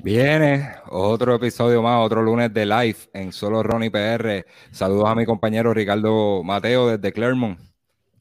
[0.00, 4.46] Viene otro episodio más, otro lunes de live en Solo Ronnie PR.
[4.70, 7.58] Saludos a mi compañero Ricardo Mateo desde Clermont.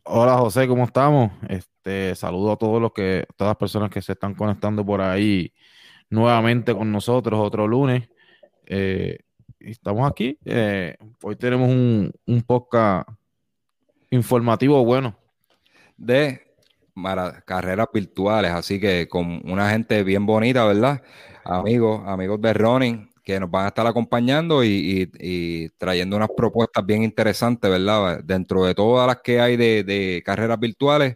[0.04, 1.32] Hola José, ¿cómo estamos?
[1.48, 5.54] Este, saludo a todos los que, todas las personas que se están conectando por ahí
[6.10, 8.10] nuevamente con nosotros otro lunes.
[8.66, 9.20] Eh,
[9.60, 10.40] estamos aquí.
[10.46, 13.08] Eh, hoy tenemos un, un podcast
[14.10, 15.16] informativo bueno.
[15.96, 16.48] De
[17.46, 21.04] carreras virtuales, así que con una gente bien bonita, ¿verdad?
[21.50, 27.04] Amigos, amigos de running que nos van a estar acompañando y, trayendo unas propuestas bien
[27.04, 28.22] interesantes, ¿verdad?
[28.22, 31.16] Dentro de todas las que hay de, carreras virtuales,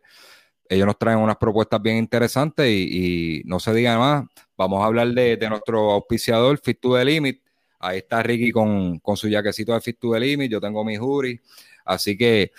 [0.70, 4.24] ellos nos traen unas propuestas bien interesantes y, no se diga más,
[4.56, 7.42] vamos a hablar de, nuestro auspiciador Fit to the Limit.
[7.80, 10.96] Ahí está Ricky con, con su jaquecito de Fit to the Limit, yo tengo mi
[10.96, 11.42] jury,
[11.84, 12.54] así que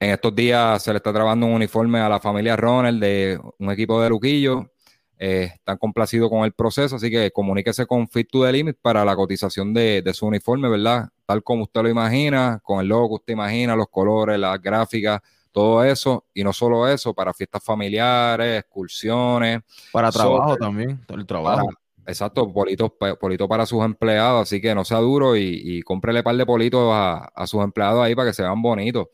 [0.00, 3.70] en estos días se le está trabando un uniforme a la familia Ronald de un
[3.70, 4.70] equipo de Luquillo.
[5.18, 9.04] Eh, están complacidos con el proceso, así que comuníquese con Fit to the Limit para
[9.04, 11.08] la cotización de, su uniforme, ¿verdad?
[11.24, 15.20] Tal como usted lo imagina, con el logo que usted imagina, los colores, las gráficas,
[15.52, 19.60] todo eso, y no solo eso, para fiestas familiares, excursiones.
[19.92, 21.70] Para trabajo también, el trabajo.
[22.06, 26.36] exacto, politos, polito para sus empleados, así que no sea duro y, y cómprele par
[26.36, 29.06] de politos a, a sus empleados ahí para que se vean bonitos.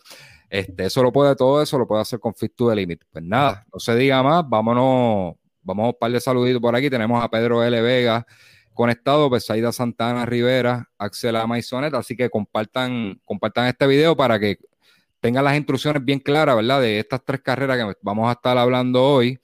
[0.51, 3.03] Este, eso lo puede, todo eso lo puede hacer con Fit to the Limit.
[3.13, 6.91] Pues nada, no se diga más, vámonos, vamos a un par de saluditos por aquí.
[6.91, 7.81] Tenemos a Pedro L.
[7.83, 8.27] Vega
[8.75, 14.59] conectado, Besaida Santana Rivera, Axel Amaizonet, así que compartan, compartan este video para que
[15.21, 16.81] tengan las instrucciones bien claras, ¿verdad?
[16.81, 19.39] De estas tres carreras que vamos a estar hablando hoy.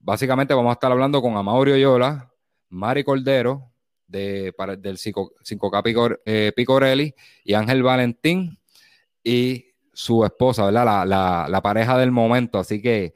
[0.00, 2.32] Básicamente vamos a estar hablando con Amaurio Yola,
[2.70, 3.70] Mari Cordero,
[4.06, 8.58] de, para, del 5K eh, Picorelli, y Ángel Valentín,
[9.22, 11.06] y su esposa, ¿verdad?
[11.06, 12.58] La, pareja del momento.
[12.58, 13.14] Así que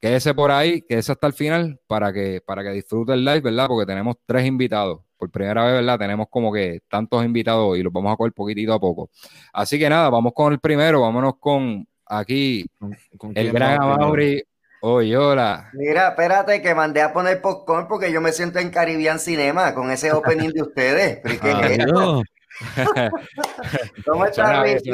[0.00, 3.66] quédese por ahí, quédese hasta el final para que, para que disfrute el live, ¿verdad?
[3.68, 5.00] Porque tenemos tres invitados.
[5.16, 5.98] Por primera vez, ¿verdad?
[5.98, 9.10] Tenemos como que tantos invitados y los vamos a coger poquitito a poco.
[9.52, 12.66] Así que nada, vamos con el primero, vámonos con aquí
[13.34, 14.42] el gran Amaury.
[14.86, 15.70] Oye, hola.
[15.72, 19.90] Mira, espérate que mandé a poner popcorn porque yo me siento en Caribbean Cinema con
[19.90, 21.20] ese opening de ustedes.
[24.06, 24.90] ¿Cómo estás, Ricky?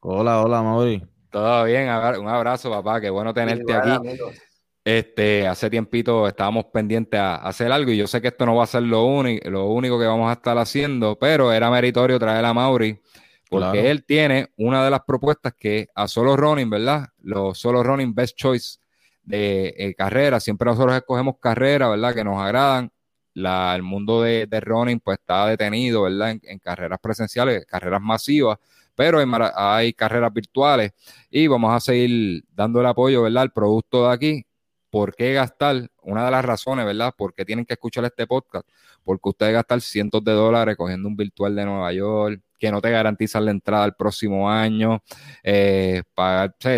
[0.00, 1.02] Hola, hola, Mauri.
[1.32, 1.88] Todo bien,
[2.20, 4.18] un abrazo, papá, qué bueno tenerte aquí.
[4.84, 8.64] Este, hace tiempito estábamos pendientes a, hacer algo y yo sé que esto no va
[8.64, 12.44] a ser lo, único, lo único que vamos a estar haciendo, pero era meritorio traer
[12.44, 13.00] a Mauri
[13.48, 17.08] porque él tiene una de las propuestas que a solo running, ¿verdad?
[17.22, 18.78] Los solo running best choice
[19.22, 22.14] de eh, carrera, siempre nosotros escogemos carreras, ¿verdad?
[22.14, 22.90] Que nos agradan
[23.34, 26.38] el mundo de, running pues está detenido, ¿verdad?
[26.42, 28.58] En, carreras presenciales, carreras masivas,
[28.94, 29.18] pero
[29.54, 30.92] hay, carreras virtuales
[31.30, 33.42] y vamos a seguir dando el apoyo, ¿verdad?
[33.42, 34.46] Al producto de aquí.
[34.90, 35.88] ¿Por qué gastar?
[36.02, 37.14] Una de las razones, ¿verdad?
[37.16, 38.68] ¿Por qué tienen que escuchar este podcast?
[39.02, 42.90] Porque ustedes gastar cientos de dólares cogiendo un virtual de Nueva York, que no te
[42.90, 45.02] garantizan la entrada el próximo año,
[45.42, 46.02] eh,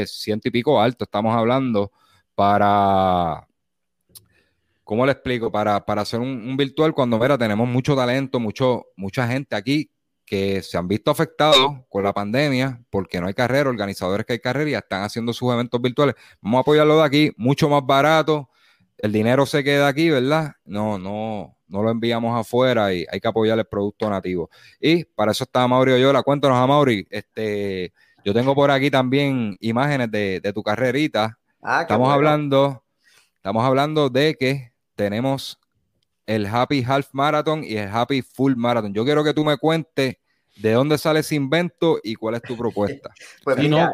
[0.07, 1.91] ciento y pico alto, estamos hablando,
[2.35, 3.47] para
[4.85, 5.51] ¿cómo le explico?
[5.51, 9.91] Para, hacer un, virtual cuando, mira, tenemos mucho talento, mucho, mucha gente aquí
[10.25, 14.39] que se han visto afectados con la pandemia porque no hay carrera, organizadores que hay
[14.39, 16.15] carrera y están haciendo sus eventos virtuales.
[16.41, 18.49] Vamos a apoyarlo de aquí, mucho más barato,
[18.99, 20.55] el dinero se queda aquí, ¿verdad?
[20.65, 24.51] No, no, no lo enviamos afuera y hay que apoyar el producto nativo.
[24.81, 26.23] Y para eso está Mauri Oyola.
[26.23, 27.93] Cuéntanos a Mauri, este,
[28.25, 31.39] yo tengo por aquí también imágenes de, tu carrerita.
[31.63, 32.85] Ah, estamos hablando,
[33.37, 35.59] estamos hablando de que tenemos
[36.27, 38.95] el Happy Half Marathon y el Happy Full Marathon.
[38.95, 40.17] Yo quiero que tú me cuentes
[40.57, 43.11] de dónde sale ese invento y cuál es tu propuesta.
[43.45, 43.93] pues no,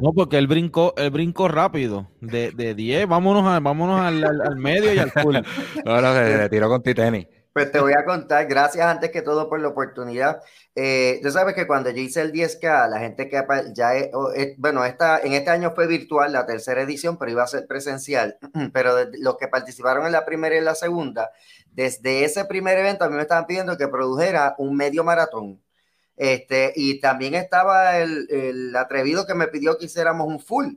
[0.00, 4.98] no, porque el brinco, el brinco rápido de, de 10, vámonos, vámonos al, medio y
[4.98, 5.36] al full.
[5.84, 7.26] no, no, se, tiró con Titani.
[7.52, 10.40] Pues te voy a contar, gracias antes que todo por la oportunidad.
[10.74, 13.44] Eh, tú sabes que cuando yo hice el 10K, la gente que
[13.74, 13.92] ya,
[14.56, 18.38] bueno, esta, en este año fue virtual la tercera edición, pero iba a ser presencial.
[18.72, 21.30] Pero los que participaron en la primera y la segunda,
[21.72, 25.62] desde ese primer evento a mí me estaban pidiendo que produjera un medio maratón.
[26.16, 30.74] Este, y también estaba el, el atrevido que me pidió que hiciéramos un full.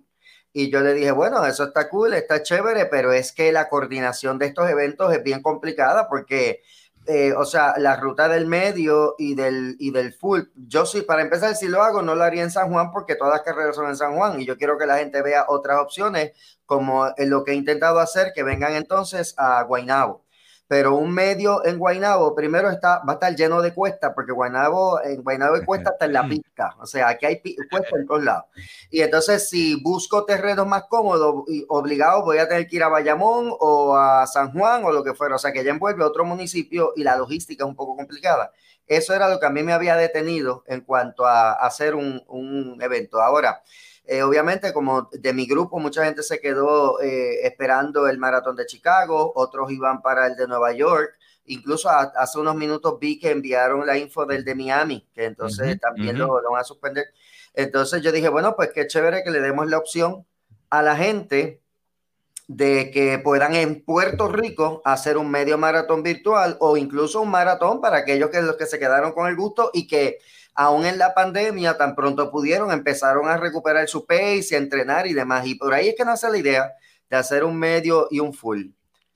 [0.57, 4.39] Y yo le dije, bueno, eso está cool, está chévere, pero es que la coordinación
[4.39, 6.61] de estos eventos es bien complicada porque
[7.07, 10.43] eh, o sea, la ruta del medio y del, y del full.
[10.55, 13.33] Yo sí, para empezar, si lo hago, no lo haría en San Juan porque todas
[13.33, 16.31] las carreras son en San Juan y yo quiero que la gente vea otras opciones
[16.65, 20.24] como lo que he intentado hacer, que vengan entonces a Guaynabo
[20.67, 25.01] pero un medio en Guaynabo primero está, va a estar lleno de cuestas, porque Guaynabo,
[25.03, 28.23] en Guaynabo hay cuesta hasta en la pista, o sea, aquí hay cuestas en todos
[28.23, 28.45] lados.
[28.89, 32.89] Y entonces, si busco terrenos más cómodos, y obligado voy a tener que ir a
[32.89, 36.25] Bayamón o a San Juan o lo que fuera, o sea, que ya envuelve otro
[36.25, 38.51] municipio y la logística es un poco complicada.
[38.87, 42.79] Eso era lo que a mí me había detenido en cuanto a hacer un, un
[42.81, 43.19] evento.
[43.19, 43.63] Ahora,
[44.07, 48.65] eh, obviamente, como de mi grupo, mucha gente se quedó eh, esperando el maratón de
[48.65, 51.17] Chicago, otros iban para el de Nueva York.
[51.47, 56.17] Incluso hace unos minutos vi que enviaron la info del de Miami, que entonces también
[56.17, 57.05] lo, lo van a suspender.
[57.53, 60.25] Entonces yo dije, bueno, pues qué chévere que le demos la opción
[60.69, 61.61] a la gente
[62.47, 67.81] de que puedan en Puerto Rico hacer un medio maratón virtual o incluso un maratón
[67.81, 70.19] para aquellos que los que se quedaron con el gusto y que
[70.55, 75.13] aún en la pandemia, tan pronto pudieron, empezaron a recuperar su pace a entrenar y
[75.13, 75.45] demás.
[75.45, 76.71] Y por ahí es que nace la idea
[77.09, 78.67] de hacer un medio y un full.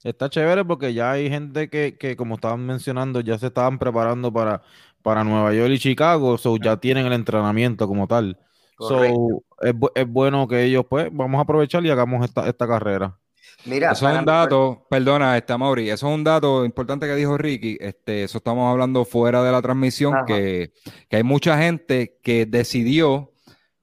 [0.03, 4.31] Está chévere porque ya hay gente que, que como estaban mencionando, ya se estaban preparando
[4.31, 4.61] para,
[5.01, 8.37] para Nueva York y Chicago, so ya tienen el entrenamiento como tal.
[8.77, 9.13] So, es,
[9.95, 13.17] es, bueno que ellos, pues, vamos a aprovechar y hagamos esta, esta carrera.
[13.65, 17.37] Mira, eso es un dato, perdona, está Mauri, eso es un dato importante que dijo
[17.37, 20.71] Ricky, este, eso estamos hablando fuera de la transmisión, que,
[21.11, 23.33] hay mucha gente que decidió,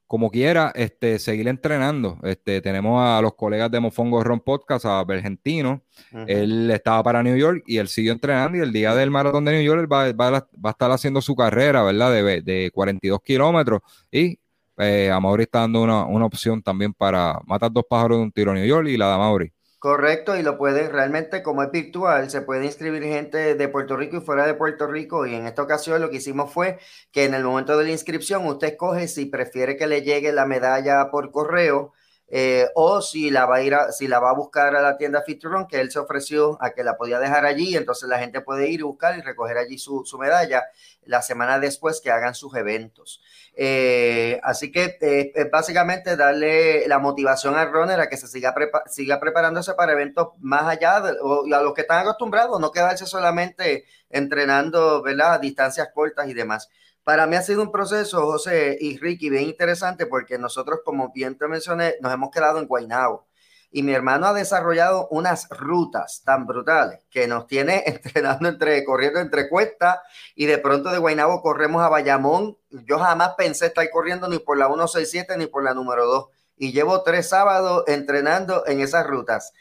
[0.07, 2.19] como quiera, este, seguir entrenando.
[2.23, 5.83] Este, tenemos a los colegas de Mofongo Ron Podcast, a Bergentino,
[6.27, 9.53] él estaba para New York y él siguió entrenando y el día del maratón de
[9.53, 12.13] New York él va, va, a estar haciendo su carrera, ¿verdad?
[12.13, 14.39] De, de 42 kilómetros y
[14.79, 18.33] eh, a Mauri está dando una, una, opción también para matar dos pájaros de un
[18.33, 19.53] tiro a New York y la de Mauri.
[19.79, 24.17] Correcto, y lo pueden realmente, como es virtual, se puede inscribir gente de Puerto Rico
[24.17, 25.27] y fuera de Puerto Rico.
[25.27, 26.79] Y en esta ocasión lo que hicimos fue
[27.13, 30.47] que en el momento de la inscripción usted escoge si prefiere que le llegue la
[30.47, 31.93] medalla por correo
[32.29, 34.97] eh, o si la va a ir a, si la va a buscar a la
[34.97, 38.41] tienda Fitron, que él se ofreció a que la podía dejar allí, entonces la gente
[38.41, 40.65] puede ir y buscar y recoger allí su, su medalla
[41.05, 43.23] la semana después que hagan sus eventos.
[43.55, 48.55] Eh, así que eh, básicamente darle la motivación al runner a que se siga,
[48.87, 53.07] siga preparándose para eventos más allá de, o, a los que están acostumbrados, no quedarse
[53.07, 55.41] solamente entrenando, ¿verdad?
[55.41, 56.69] Distancias cortas y demás.
[57.07, 61.39] Para mí ha sido un proceso, José y Ricky, bien interesante porque nosotros, como bien
[61.39, 63.29] te mencioné, nos hemos quedado en Guaynabo.
[63.71, 69.21] Y mi hermano ha desarrollado unas rutas tan brutales que nos tiene entrenando entre, corriendo
[69.21, 69.99] entre cuestas
[70.35, 72.59] y de pronto de Guaynabo corremos a Bayamón.
[72.71, 76.27] Yo jamás pensé estar corriendo ni por la 167 ni por la número 2.
[76.57, 79.53] Y llevo tres sábados entrenando en esas rutas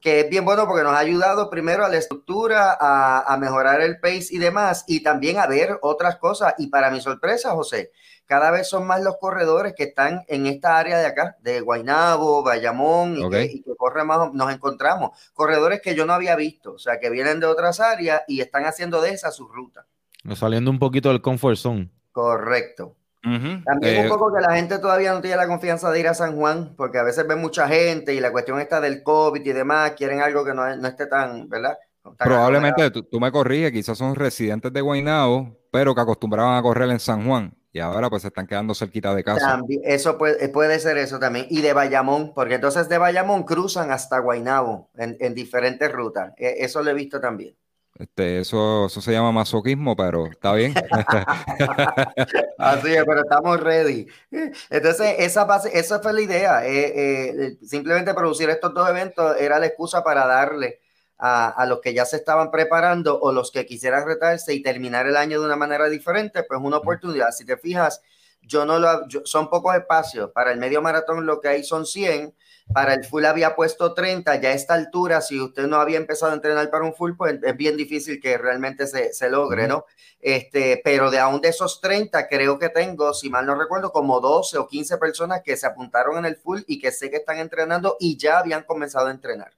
[0.00, 3.98] que es bien bueno porque nos ha ayudado primero a la estructura, a, mejorar el
[3.98, 6.54] pace y demás, y también a ver otras cosas.
[6.58, 7.90] Y para mi sorpresa, José,
[8.26, 12.44] cada vez son más los corredores que están en esta área de acá, de Guainabo,
[12.44, 15.18] Bayamón, y, que, corre más, nos encontramos.
[15.34, 18.66] Corredores que yo no había visto, o sea, que vienen de otras áreas y están
[18.66, 19.86] haciendo de esa su ruta.
[20.36, 21.90] Saliendo un poquito del comfort zone.
[22.12, 22.96] Correcto.
[23.22, 26.14] También un eh, poco que la gente todavía no tiene la confianza de ir a
[26.14, 29.52] San Juan, porque a veces ven mucha gente y la cuestión está del COVID y
[29.52, 31.76] demás, quieren algo que no, esté tan, ¿verdad?
[32.18, 36.98] Probablemente tú, me corriges, quizás son residentes de Guaynabo, pero que acostumbraban a correr en
[36.98, 39.60] San Juan y ahora pues se están quedando cerquita de casa.
[39.84, 41.46] eso puede, puede, ser eso también.
[41.50, 46.32] Y de Bayamón, porque entonces de Bayamón cruzan hasta Guaynabo en, en diferentes rutas.
[46.36, 47.54] E, eso lo he visto también.
[48.00, 50.72] Este, eso, eso se llama masoquismo, pero está bien.
[52.58, 54.06] Así es, pero estamos ready.
[54.70, 56.66] Entonces, esa, base, esa fue la idea.
[56.66, 60.80] Eh, eh, simplemente producir estos dos eventos era la excusa para darle
[61.18, 65.06] a, a, los que ya se estaban preparando o los que quisieran retarse y terminar
[65.06, 67.32] el año de una manera diferente, pues una oportunidad.
[67.32, 68.00] Si te fijas,
[68.40, 70.30] yo no lo, son pocos espacios.
[70.30, 72.34] Para el medio maratón lo que hay son 100
[72.72, 76.32] para el full había puesto 30, ya a esta altura, si usted no había empezado
[76.32, 79.84] a entrenar para un full, pues es bien difícil que realmente se, se logre, ¿no?
[80.20, 84.20] Este, pero de aún de esos 30, creo que tengo, si mal no recuerdo, como
[84.20, 87.38] 12 o 15 personas que se apuntaron en el full y que sé que están
[87.38, 89.52] entrenando y ya habían comenzado a entrenar.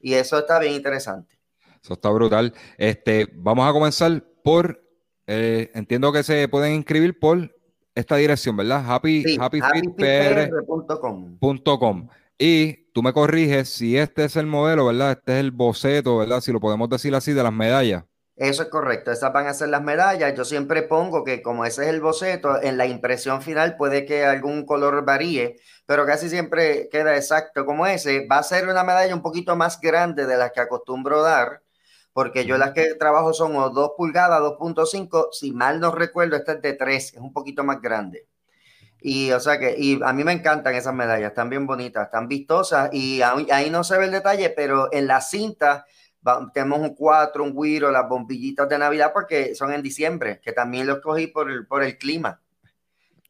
[0.00, 1.38] Y eso está bien interesante.
[1.82, 2.54] Eso está brutal.
[2.78, 4.82] Este, vamos a comenzar por,
[5.26, 7.54] eh, entiendo que se pueden inscribir por
[7.94, 8.82] esta dirección, ¿verdad?
[8.86, 12.08] Happy, sí, happyfitpr.com.
[12.42, 15.12] Y tú me corriges si este es el modelo, ¿verdad?
[15.12, 16.40] Este es el boceto, ¿verdad?
[16.40, 18.04] Si lo podemos decir así, de las medallas.
[18.34, 20.32] Eso es correcto, esas van a ser las medallas.
[20.34, 24.24] Yo siempre pongo que como ese es el boceto, en la impresión final puede que
[24.24, 28.26] algún color varíe, pero casi siempre queda exacto como ese.
[28.26, 31.62] Va a ser una medalla un poquito más grande de las que acostumbro dar,
[32.14, 36.52] porque yo las que trabajo son o 2 pulgadas, 2.5, si mal no recuerdo, esta
[36.52, 38.29] es de 3, es un poquito más grande.
[39.02, 42.28] Y o sea que, y a mí me encantan esas medallas, están bien bonitas, están
[42.28, 45.86] vistosas y ahí no se ve el detalle, pero en la cinta
[46.52, 50.86] tenemos un 4, un Wiro, las bombillitas de Navidad, porque son en diciembre, que también
[50.86, 52.40] los cogí por el, por el clima,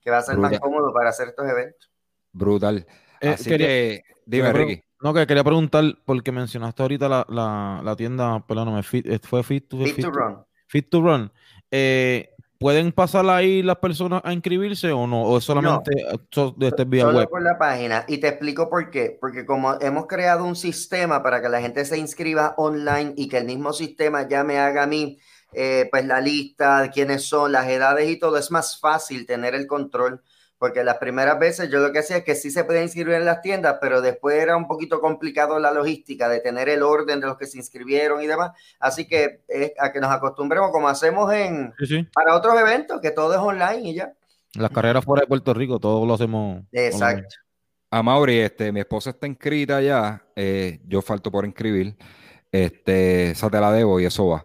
[0.03, 1.91] que va a ser más cómodo para hacer estos eventos.
[2.33, 2.87] Brutal.
[3.21, 4.83] Eh, Así que, dime, Ricky.
[5.03, 9.43] No, que quería preguntar, porque mencionaste ahorita la, la, la tienda, perdóname, fit, eh, fue
[9.43, 10.45] Fit to, fit, to, Run.
[10.67, 11.33] Fit to Run.
[11.71, 15.23] Eh, ¿Pueden pasar ahí las personas a inscribirse o no?
[15.23, 18.05] ¿O es solamente de este vía solo por la página.
[18.07, 19.17] Y te explico por qué.
[19.19, 23.38] Porque como hemos creado un sistema para que la gente se inscriba online y que
[23.38, 25.19] el mismo sistema ya me haga a mí
[25.55, 29.55] eh, pues la lista de quiénes son, las edades y todo, es más fácil tener
[29.55, 30.23] el control
[30.61, 33.25] porque las primeras veces yo lo que hacía es que sí se podía inscribir en
[33.25, 37.26] las tiendas, pero después era un poquito complicado la logística de tener el orden de
[37.26, 38.50] los que se inscribieron y demás.
[38.79, 39.40] Así que
[39.79, 41.73] a que nos acostumbremos como hacemos en
[42.12, 44.12] para otros eventos, que todo es online y ya.
[44.52, 46.62] Las carreras fuera de Puerto Rico, todo lo hacemos.
[46.73, 47.37] Exacto.
[47.90, 51.97] A Mauri, este, mi esposa está inscrita ya, eh, yo falto por inscribir,
[52.52, 54.45] este, esa te la debo y eso va.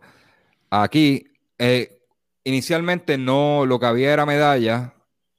[0.69, 1.27] Aquí,
[1.60, 2.00] eh,
[2.45, 4.95] inicialmente no, lo que había era medalla,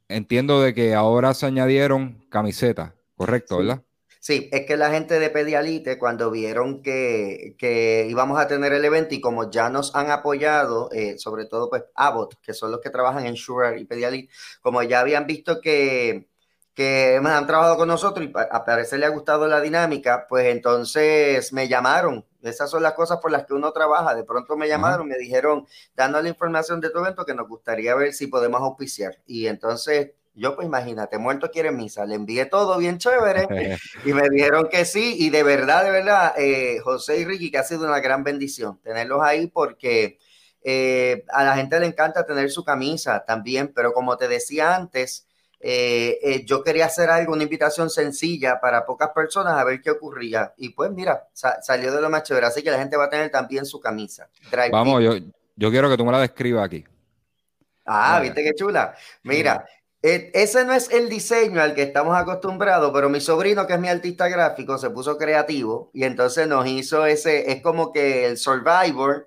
[0.08, 3.82] entiendo de que ahora se añadieron camisetas, correcto, ¿verdad?
[4.26, 8.84] Sí, es que la gente de Pedialite, cuando vieron que, que, íbamos a tener el
[8.84, 12.80] evento y como ya nos han apoyado, eh, sobre todo pues Abbott, que son los
[12.80, 16.28] que trabajan en Shure y Pedialite, como ya habían visto que,
[16.74, 21.52] que han trabajado con nosotros y a parecer le ha gustado la dinámica, pues entonces
[21.52, 22.24] me llamaron.
[22.46, 24.14] Esas son las cosas por las que uno trabaja.
[24.14, 27.94] De pronto me llamaron, me dijeron, dando la información de tu evento, que nos gustaría
[27.94, 29.18] ver si podemos auspiciar.
[29.26, 32.04] Y entonces yo, pues imagínate, muerto quiere misa.
[32.04, 33.48] Le envié todo bien chévere
[34.04, 35.16] y me dijeron que sí.
[35.18, 38.78] Y de verdad, de verdad, eh, José y Ricky, que ha sido una gran bendición
[38.82, 40.18] tenerlos ahí porque
[40.62, 43.72] eh, a la gente le encanta tener su camisa también.
[43.74, 45.25] Pero como te decía antes,
[45.68, 49.90] eh, eh, yo quería hacer algo, una invitación sencilla para pocas personas a ver qué
[49.90, 50.54] ocurría.
[50.56, 52.46] Y pues mira, salió de lo más chévere.
[52.46, 54.28] Así que la gente va a tener también su camisa.
[54.70, 55.14] Vamos, yo,
[55.56, 56.84] yo, quiero que tú me la describas aquí.
[57.84, 58.94] Ah, viste qué chula.
[59.24, 59.66] Mira,
[60.02, 63.80] eh, ese no es el diseño al que estamos acostumbrados, pero mi sobrino, que es
[63.80, 68.38] mi artista gráfico, se puso creativo y entonces nos hizo ese, es como que el
[68.38, 69.26] Survivor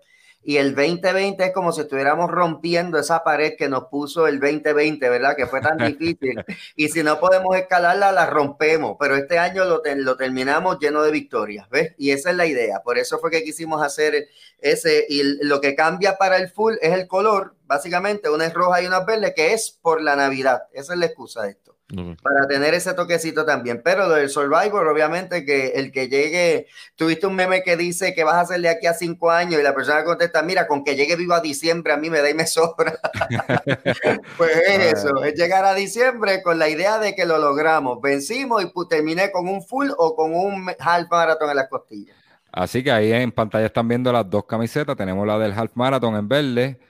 [0.49, 5.07] y el 2020 es como si estuviéramos rompiendo esa pared que nos puso el 2020,
[5.07, 5.35] ¿verdad?
[5.35, 6.43] Que fue tan difícil.
[6.75, 11.11] Y si no podemos escalarla, la rompemos, pero este año lo, lo terminamos lleno de
[11.11, 11.93] victorias, ¿ves?
[11.99, 12.81] Y esa es la idea.
[12.81, 14.27] Por eso fue que quisimos hacer
[14.57, 18.81] ese, y lo que cambia para el full es el color, básicamente, una es roja
[18.81, 20.63] y una verde, que es por la Navidad.
[20.73, 21.78] Esa es la excusa de esto.
[22.21, 23.81] Para tener ese toquecito también.
[23.83, 28.23] Pero lo del Survivor, obviamente, que el que llegue, tuviste un meme que dice que
[28.23, 30.95] vas a hacer de aquí a cinco años y la persona contesta, mira, con que
[30.95, 32.99] llegue vivo a diciembre a mí me da y me sobra.
[34.37, 37.99] pues es eso, es llegar a diciembre con la idea de que lo logramos.
[38.01, 42.15] Vencimos y terminé con un full o con un half marathon en las costillas.
[42.51, 44.95] Así que ahí en pantalla están viendo las dos camisetas.
[44.95, 46.88] Tenemos la del half marathon en verde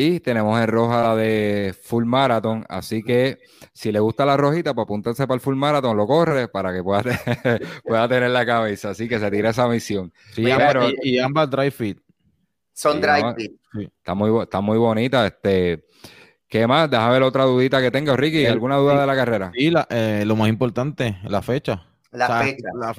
[0.00, 3.38] y tenemos en roja la de Full Marathon, así que
[3.74, 6.82] si le gusta la rojita, pues apúntense para el Full Marathon, lo corre para que
[6.82, 7.02] pueda,
[7.84, 10.10] pueda tener la cabeza, así que se tira esa misión.
[10.36, 12.00] y, ambas dry fit.
[12.72, 13.52] Son dry fit.
[13.98, 15.26] Está muy, está muy bonita.
[15.26, 15.84] Este,
[16.48, 16.90] ¿Qué más?
[16.90, 18.46] Déjame ver otra dudita que tenga, Ricky.
[18.46, 19.52] ¿Alguna duda de la carrera?
[19.54, 21.86] Y eh, lo más importante, la fecha.
[22.10, 22.68] La fecha.
[22.74, 22.94] La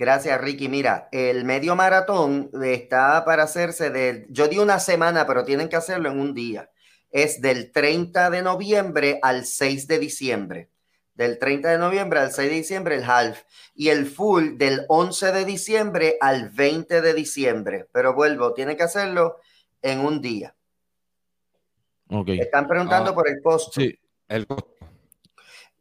[0.00, 0.70] Gracias, Ricky.
[0.70, 5.76] Mira, el medio maratón está para hacerse del, yo di una semana, pero tienen que
[5.76, 6.70] hacerlo en un día.
[7.10, 10.70] Es del 30 de noviembre al 6 de diciembre.
[11.12, 13.42] Del 30 de noviembre al 6 de diciembre el half.
[13.74, 17.86] Y el full del 11 de diciembre al 20 de diciembre.
[17.92, 19.36] Pero vuelvo, tienen que hacerlo
[19.82, 20.56] en un día.
[22.08, 22.40] Okay.
[22.40, 23.78] Están preguntando ah, por el costo.
[23.78, 24.79] Sí, el costo.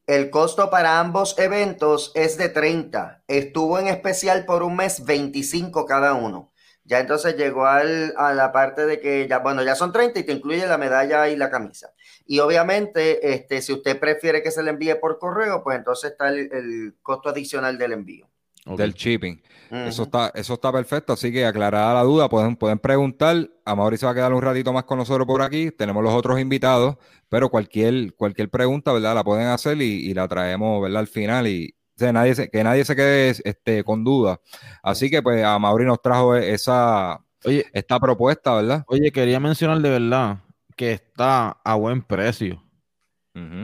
[0.09, 3.25] El costo para ambos eventos es de 30.
[3.27, 6.51] Estuvo en especial por un mes 25 cada uno.
[6.83, 10.23] Ya entonces llegó al, a la parte de que ya, bueno, ya son 30 y
[10.23, 11.91] te incluye la medalla y la camisa.
[12.25, 16.29] Y obviamente, este, si usted prefiere que se le envíe por correo, pues entonces está
[16.29, 18.27] el costo adicional del envío
[18.75, 19.41] del shipping.
[19.71, 23.49] Eso está, eso está perfecto, así que aclarada la duda, pueden, pueden preguntar.
[23.65, 25.69] A Mauricio va a quedar un ratito más con nosotros por aquí.
[25.69, 26.97] Tenemos los otros invitados,
[27.29, 29.15] pero cualquier, cualquier pregunta, ¿verdad?
[29.15, 31.00] La pueden hacer y, la traemos, ¿verdad?
[31.01, 34.39] Al final y nadie se, que nadie se quede este, con duda.
[34.81, 38.83] Así que pues a Mauri nos trajo esa, esta propuesta, ¿verdad?
[38.88, 40.39] Oye, quería mencionar de verdad
[40.75, 42.63] que está a buen precio.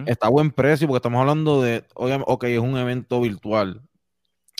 [0.05, 3.81] Está a buen precio porque estamos hablando de, oye, ok, es un evento virtual,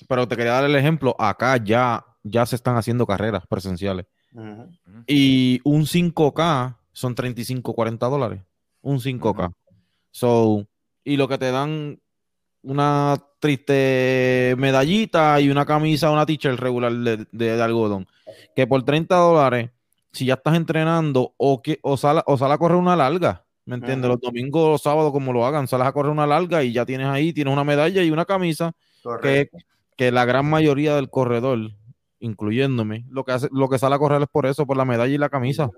[0.09, 4.07] pero te quería dar el ejemplo, acá ya, ya se están haciendo carreras presenciales.
[5.07, 8.41] Y un 5K son 35, 40 dólares.
[8.85, 9.51] Un 5K.
[10.11, 10.67] So,
[11.03, 11.99] y lo que te dan
[12.61, 18.07] una triste medallita y una camisa, una t-shirt regular de, algodón.
[18.55, 19.71] Que por 30 dólares,
[20.11, 23.75] si ya estás entrenando o que o sale, o sale a correr una larga, ¿me
[23.75, 24.07] entiendes?
[24.07, 26.85] Los domingos o los sábados, como lo hagan, sales a correr una larga y ya
[26.85, 28.73] tienes ahí, tienes una medalla y una camisa
[29.23, 29.49] que,
[29.97, 31.71] que, la gran mayoría del corredor,
[32.19, 35.13] incluyéndome, lo que hace, lo que sale a correr es por eso, por la medalla
[35.13, 35.71] y la camisa.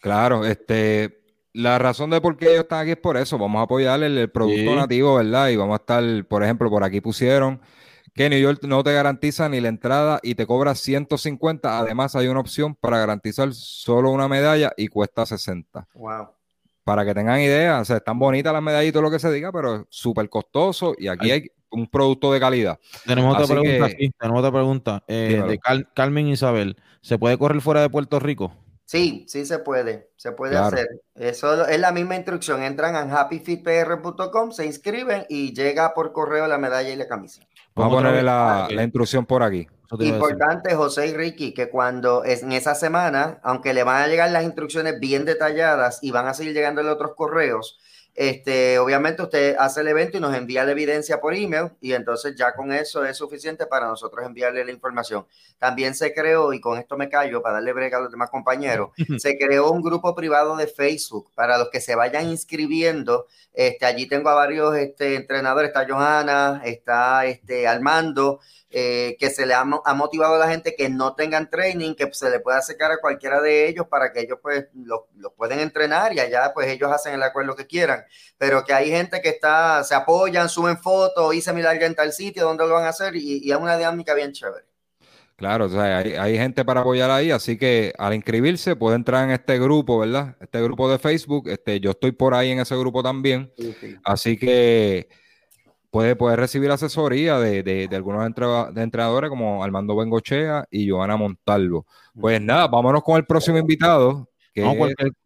[0.00, 1.19] Claro, este,
[1.52, 3.38] la razón de por qué ellos están aquí es por eso.
[3.38, 5.48] Vamos a apoyarle el, producto nativo, ¿verdad?
[5.48, 7.60] Y vamos a estar, por ejemplo, por aquí pusieron
[8.14, 11.78] que New York no te garantiza ni la entrada y te cobra 150.
[11.78, 15.88] Además, hay una opción para garantizar solo una medalla y cuesta 60.
[15.94, 16.28] Wow.
[16.84, 19.30] Para que tengan idea, o sea, están bonitas las medallas y todo lo que se
[19.30, 22.78] diga, pero es súper costoso y aquí hay un producto de calidad.
[23.06, 25.60] Tenemos otra pregunta aquí, tenemos otra pregunta eh, de
[25.94, 26.76] Carmen Isabel.
[27.00, 28.52] ¿Se puede correr fuera de Puerto Rico?
[28.90, 30.88] Sí, sí se puede, se puede hacer.
[31.14, 32.60] Eso es la misma instrucción.
[32.64, 37.40] Entran a happyfitpr.com, se inscriben y llega por correo la medalla y la camisa.
[37.76, 39.68] Vamos a ponerle la, la, instrucción por aquí.
[40.00, 44.28] Importante, José y Ricky, que cuando es en esa semana, aunque le van a llegar
[44.32, 47.78] las instrucciones bien detalladas y van a seguir llegando otros correos,
[48.14, 52.34] este, obviamente usted hace el evento y nos envía la evidencia por email y entonces
[52.36, 55.26] ya con eso es suficiente para nosotros enviarle la información.
[55.58, 58.90] También se creó, y con esto me callo para darle brega a los demás compañeros,
[59.18, 63.26] se creó un grupo privado de Facebook para los que se vayan inscribiendo.
[63.52, 68.40] Este, allí tengo a varios este, entrenadores, está Johanna, está este, Armando,
[68.72, 72.30] eh, que se le ha, motivado a la gente que no tengan training, que se
[72.30, 75.00] le pueda acercar a cualquiera de ellos para que ellos pues los,
[75.36, 78.04] pueden entrenar y allá pues ellos hacen el acuerdo que quieran,
[78.38, 82.12] pero que hay gente que está, se apoyan, suben fotos, hice mi larga en tal
[82.12, 84.64] sitio, donde lo van a hacer y, es una dinámica bien chévere.
[85.34, 89.30] Claro, o sea, hay, gente para apoyar ahí, así que al inscribirse puede entrar en
[89.32, 90.36] este grupo, ¿verdad?
[90.40, 93.52] Este grupo de Facebook, este, yo estoy por ahí en ese grupo también,
[94.04, 95.08] así que
[95.90, 101.86] puede, puede recibir asesoría de, de, algunos entrenadores como Armando Bengochea y Joana Montalvo.
[102.18, 104.28] Pues nada, vámonos con el próximo invitado.
[104.52, 104.66] Que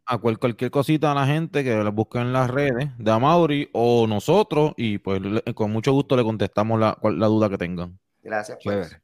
[0.07, 4.07] a cualquier, cosita a la gente que la busque en las redes de Amauri o
[4.07, 5.23] nosotros y pues
[5.55, 7.99] con mucho gusto le contestamos la, duda que tengan.
[8.23, 8.59] Gracias.
[8.63, 8.99] Pues.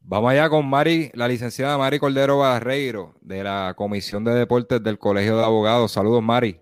[0.00, 4.96] Vamos allá con Mari, la licenciada Mari Cordero Barreiro de la Comisión de Deportes del
[4.96, 5.90] Colegio de Abogados.
[5.90, 6.60] Saludos, Mari.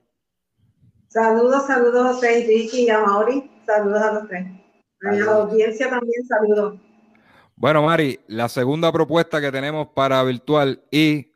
[1.08, 3.55] Saludos, saludos José Ricky y a Mauri.
[3.66, 4.46] Saludos a los tres.
[5.02, 6.80] A la audiencia también saludos.
[7.56, 11.32] Bueno, Mari, la segunda propuesta que tenemos para virtual y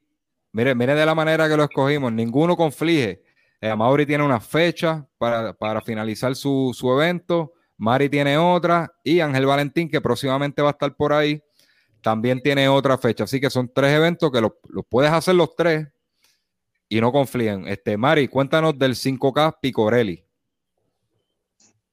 [0.53, 3.23] mire, mire de la manera que lo escogimos, ninguno conflige.
[3.61, 9.89] Eh, Mauri tiene una fecha para, finalizar su, evento, Mari tiene otra y Ángel Valentín,
[9.89, 11.43] que próximamente va a estar por ahí,
[12.01, 13.25] también tiene otra fecha.
[13.25, 14.53] Así que son tres eventos que los,
[14.89, 15.89] puedes hacer los tres
[16.89, 17.67] y no confligen.
[17.69, 20.25] Este, Mari, cuéntanos del 5K Picorelli.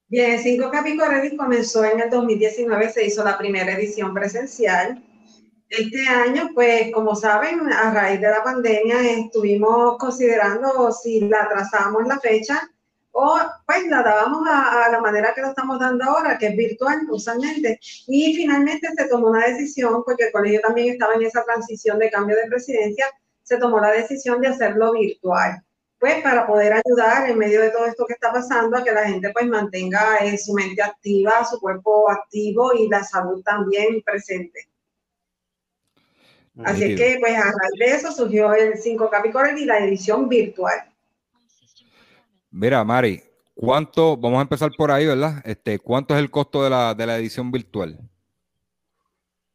[0.10, 5.04] Bien, 5 Capicorelli comenzó en el 2019, se hizo la primera edición presencial.
[5.68, 12.08] Este año, pues como saben, a raíz de la pandemia estuvimos considerando si la trazamos
[12.08, 12.72] la fecha
[13.12, 17.00] o pues la dábamos a, la manera que lo estamos dando ahora, que es virtual
[17.10, 17.78] usualmente.
[18.08, 22.10] Y finalmente se tomó una decisión, porque el colegio también estaba en esa transición de
[22.10, 23.08] cambio de presidencia,
[23.44, 25.67] se tomó la decisión de hacerlo virtual
[26.00, 29.08] pues para poder ayudar en medio de todo esto que está pasando a que la
[29.08, 34.70] gente pues mantenga eh, su mente activa, su cuerpo activo y la salud también presente.
[36.64, 40.92] Así que pues a raíz de eso surgió el 5 Capicorel y la edición virtual.
[42.50, 43.22] Mira, Mari,
[43.54, 45.42] ¿cuánto, vamos a empezar por ahí, ¿verdad?
[45.46, 48.00] Este, ¿Cuánto es el costo de la, de la edición virtual?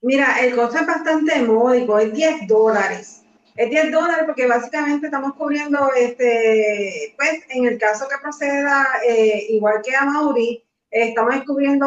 [0.00, 3.21] Mira, el costo es bastante módico, es 10 dólares.
[3.54, 9.46] Es 10 dólares porque básicamente estamos cubriendo, este, pues en el caso que proceda, eh,
[9.50, 11.86] igual que a Mauri, estamos cubriendo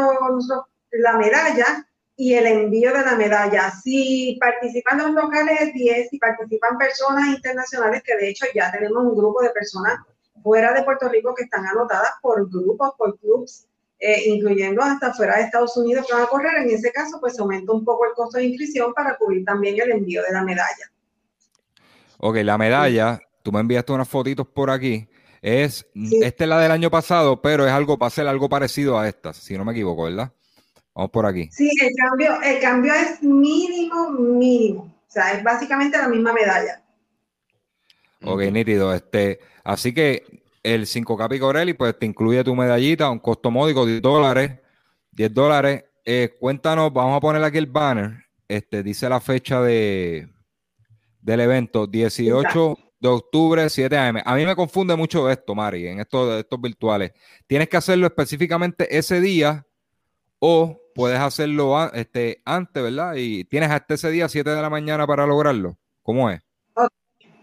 [0.92, 3.72] la medalla y el envío de la medalla.
[3.72, 9.16] Si participan los locales 10, si participan personas internacionales, que de hecho ya tenemos un
[9.16, 9.96] grupo de personas
[10.44, 13.66] fuera de Puerto Rico que están anotadas por grupos, por clubs,
[14.00, 17.40] eh, incluyendo hasta fuera de Estados Unidos que van a correr, en ese caso pues
[17.40, 20.92] aumenta un poco el costo de inscripción para cubrir también el envío de la medalla.
[22.28, 25.08] Ok, la medalla, tú me enviaste unas fotitos por aquí.
[25.44, 28.98] Es, esta es la del año pasado, pero es algo, va a ser algo parecido
[28.98, 30.34] a esta, si no me equivoco, ¿verdad?
[30.96, 31.50] Vamos por aquí.
[31.52, 34.82] Sí, el cambio, el cambio es mínimo, mínimo.
[35.08, 36.82] O sea, es básicamente la misma medalla.
[38.24, 38.92] Ok, nítido.
[38.92, 40.24] Este, así que
[40.64, 44.52] el 5K Picorelli, pues te incluye tu medallita, un costo módico, 10 dólares.
[45.12, 45.84] 10 dólares.
[46.04, 48.26] Eh, cuéntanos, vamos a poner aquí el banner.
[48.48, 50.35] Este, dice la fecha de,
[51.26, 54.18] del evento, 18 de octubre, 7 am.
[54.24, 57.14] A mí me confunde mucho esto, Mari, en estos, estos virtuales.
[57.48, 59.66] Tienes que hacerlo específicamente ese día
[60.38, 63.16] o puedes hacerlo este, antes, ¿verdad?
[63.16, 65.76] Y tienes hasta ese día, 7 de la mañana, para lograrlo.
[66.04, 66.42] ¿Cómo es?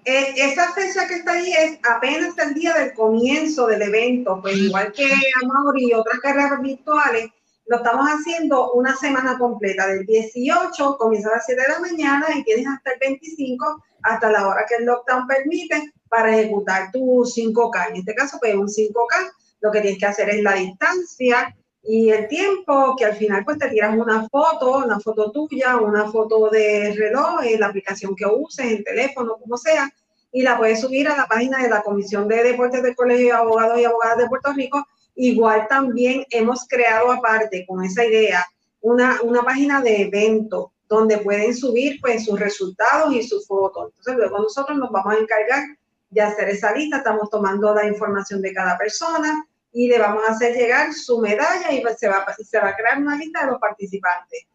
[0.05, 4.57] Eh, esa fecha que está ahí es apenas el día del comienzo del evento, pues
[4.59, 5.07] igual que
[5.43, 7.31] Amaury y otras carreras virtuales,
[7.67, 12.27] lo estamos haciendo una semana completa, del 18, comienza a las 7 de la mañana
[12.37, 17.25] y tienes hasta el 25, hasta la hora que el lockdown permite, para ejecutar tu
[17.25, 17.89] 5K.
[17.89, 22.11] En este caso, pues un 5K, lo que tienes que hacer es la distancia y
[22.11, 26.51] el tiempo, que al final pues te tiras una foto, una foto tuya, una foto
[26.51, 29.91] de reloj, en la aplicación que uses, en teléfono, como sea,
[30.31, 33.33] y la puedes subir a la página de la Comisión de Deportes del Colegio de
[33.33, 38.45] Abogados y Abogadas de Puerto Rico Igual también hemos creado aparte con esa idea
[38.81, 43.91] una, una página de evento donde pueden subir pues sus resultados y sus fotos.
[43.91, 45.65] Entonces luego nosotros nos vamos a encargar
[46.11, 50.33] de hacer esa lista, estamos tomando la información de cada persona y le vamos a
[50.33, 53.53] hacer llegar su medalla y pues, se va, se va a crear una lista de
[53.53, 54.47] los participantes.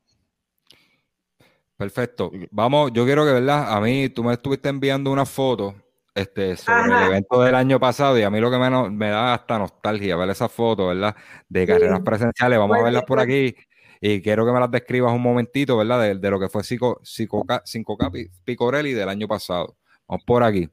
[1.75, 2.31] Perfecto.
[2.51, 3.71] Vamos, yo quiero que, ¿verdad?
[3.71, 5.75] A mí tú me estuviste enviando una foto
[6.17, 9.35] este, sobre el evento del año pasado y a mí lo que me, me da
[9.35, 11.15] hasta nostalgia ver esas fotos, ¿verdad?
[11.47, 13.55] De carreras presenciales, vamos a verlas por aquí
[14.01, 16.15] y quiero que me las describas un momentito, ¿verdad?
[16.15, 19.77] De, lo que fue 5K, Picorelli del año pasado.
[20.07, 20.69] Vamos por aquí.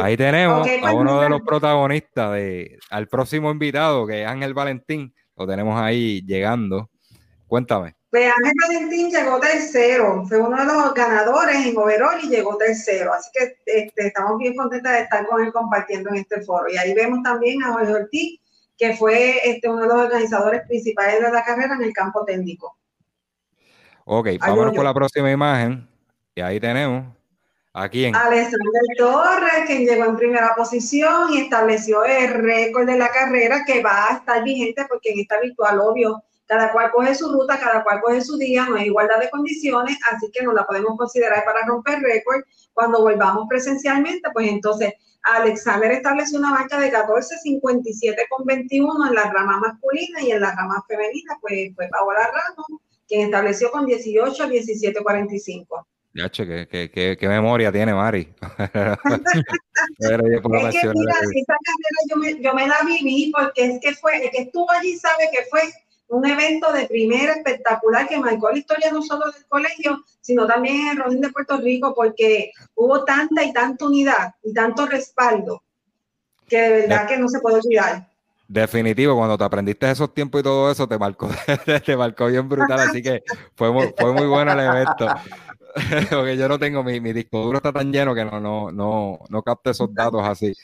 [0.00, 4.54] Ahí tenemos a pues uno de los protagonistas, de, al próximo invitado, que es Ángel
[4.54, 5.14] Valentín.
[5.36, 6.90] Lo tenemos ahí llegando.
[7.46, 7.94] Cuéntame.
[8.12, 13.14] Ángel Valentín llegó tercero, fue uno de los ganadores en overall y llegó tercero.
[13.14, 16.70] Así que este, estamos bien contentos de estar con él compartiendo en este foro.
[16.70, 18.40] Y ahí vemos también a Jorge Ortiz,
[18.76, 22.76] que fue este, uno de los organizadores principales de la carrera en el campo técnico.
[24.04, 25.88] Ok, vámonos con la próxima imagen.
[26.34, 27.04] Y ahí tenemos
[27.74, 28.14] ¿A quién?
[28.14, 33.82] Alexander Torres, quien llegó en primera posición y estableció el récord de la carrera que
[33.82, 37.82] va a estar vigente porque en esta virtual, obvio, cada cual coge su ruta, cada
[37.82, 41.44] cual coge su día, no hay igualdad de condiciones, así que no la podemos considerar
[41.44, 42.42] para romper récord.
[42.72, 50.20] Cuando volvamos presencialmente, pues entonces Alexander estableció una marca de 14.57,21 en la rama masculina
[50.20, 52.66] y en la rama femenina, pues fue Paola Ramos,
[53.06, 55.86] quien estableció con 18 17.45.
[56.14, 58.34] Ya, che, qué, qué, qué, memoria tiene Mari.
[58.58, 58.80] es que
[60.92, 64.42] mira, esa carrera yo me, yo me la viví porque es que fue, el que
[64.42, 65.62] estuvo allí sabe que fue
[66.12, 70.76] un evento de primera espectacular que marcó la historia no solo del colegio, sino también
[70.76, 75.62] en el Rodín de Puerto Rico, porque hubo tanta y tanta unidad y tanto respaldo
[76.46, 78.10] que de verdad que no se puede olvidar.
[78.46, 81.30] Definitivo, cuando te aprendiste esos tiempos y todo eso, te marcó,
[81.86, 83.22] te marcó bien brutal, así que
[83.54, 85.06] fue muy, fue muy bueno el evento.
[86.10, 89.20] Porque yo no tengo, mi, mi disco duro está tan lleno que no, no, no,
[89.30, 90.54] no capte esos datos así.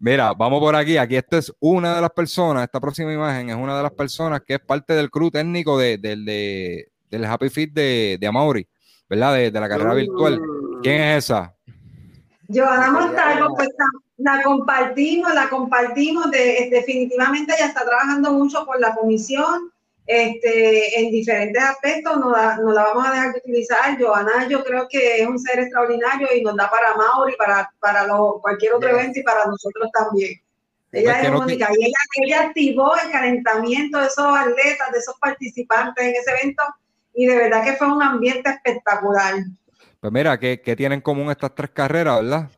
[0.00, 0.96] Mira, vamos por aquí.
[0.96, 4.42] Aquí esta es una de las personas, esta próxima imagen es una de las personas
[4.46, 8.68] que es parte del crew técnico de, del Happy Fit de, de Amaury,
[9.08, 9.34] ¿verdad?
[9.34, 10.40] De, la carrera virtual.
[10.82, 11.52] ¿Quién es esa?
[12.48, 13.68] Joana Montalvo, pues
[14.18, 19.72] la compartimos, la compartimos, de, definitivamente ella está trabajando mucho con la comisión,
[20.10, 24.00] este, en diferentes aspectos, no la, la vamos a dejar de utilizar.
[24.00, 28.08] Joana, yo creo que es un ser extraordinario y nos da para Mauri, para, para
[28.40, 30.40] cualquier otro evento y para nosotros también.
[30.92, 31.92] Ella es única y
[32.24, 36.62] ella, activó el calentamiento de esos atletas, de esos participantes en ese evento
[37.12, 39.34] y de verdad que fue un ambiente espectacular.
[40.00, 42.50] Pues mira, ¿qué, qué tienen en común estas tres carreras, verdad?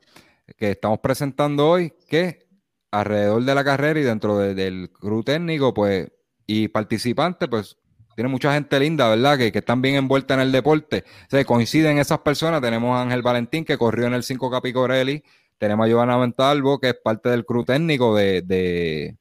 [0.56, 2.46] Que estamos presentando hoy, que
[2.92, 6.12] alrededor de la carrera y dentro del crew técnico, pues
[6.52, 7.76] y participantes, pues
[8.16, 9.38] tiene mucha gente linda, ¿verdad?
[9.38, 11.04] Que, que están bien envuelta en el deporte.
[11.30, 12.60] Se coinciden esas personas.
[12.60, 15.22] Tenemos a Ángel Valentín, que corrió en el 5 Capicorelli.
[15.58, 19.16] Tenemos a Giovanna Ventalvo, que es parte del crew técnico de, de,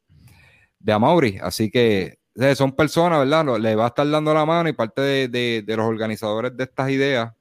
[0.80, 1.40] de.
[1.44, 2.18] Así que
[2.56, 3.60] son personas, ¿verdad?
[3.60, 5.28] Le va a estar dando la mano y parte de,
[5.62, 7.32] de, los organizadores de estas ideas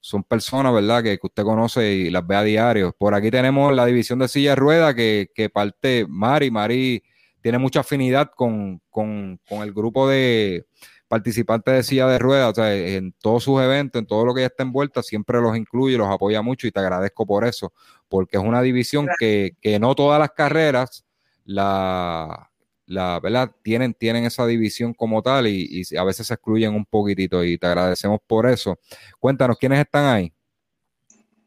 [0.00, 1.04] son personas, ¿verdad?
[1.04, 2.96] Que, que, usted conoce y las ve a diario.
[2.98, 6.50] Por aquí tenemos la división de silla rueda que, que parte Mari.
[6.50, 7.02] Mari
[7.46, 8.82] tiene mucha afinidad con,
[9.50, 10.66] el grupo de
[11.06, 14.40] participantes de silla de ruedas, o sea, en todos sus eventos, en todo lo que
[14.40, 17.72] ella está envuelta, siempre los incluye, los apoya mucho y te agradezco por eso,
[18.08, 21.04] porque es una división que, no todas las carreras
[21.44, 22.50] la,
[22.84, 23.52] la ¿verdad?
[23.62, 27.58] Tienen, tienen esa división como tal y, y, a veces se excluyen un poquitito y
[27.58, 28.76] te agradecemos por eso.
[29.20, 30.32] Cuéntanos, ¿quiénes están ahí?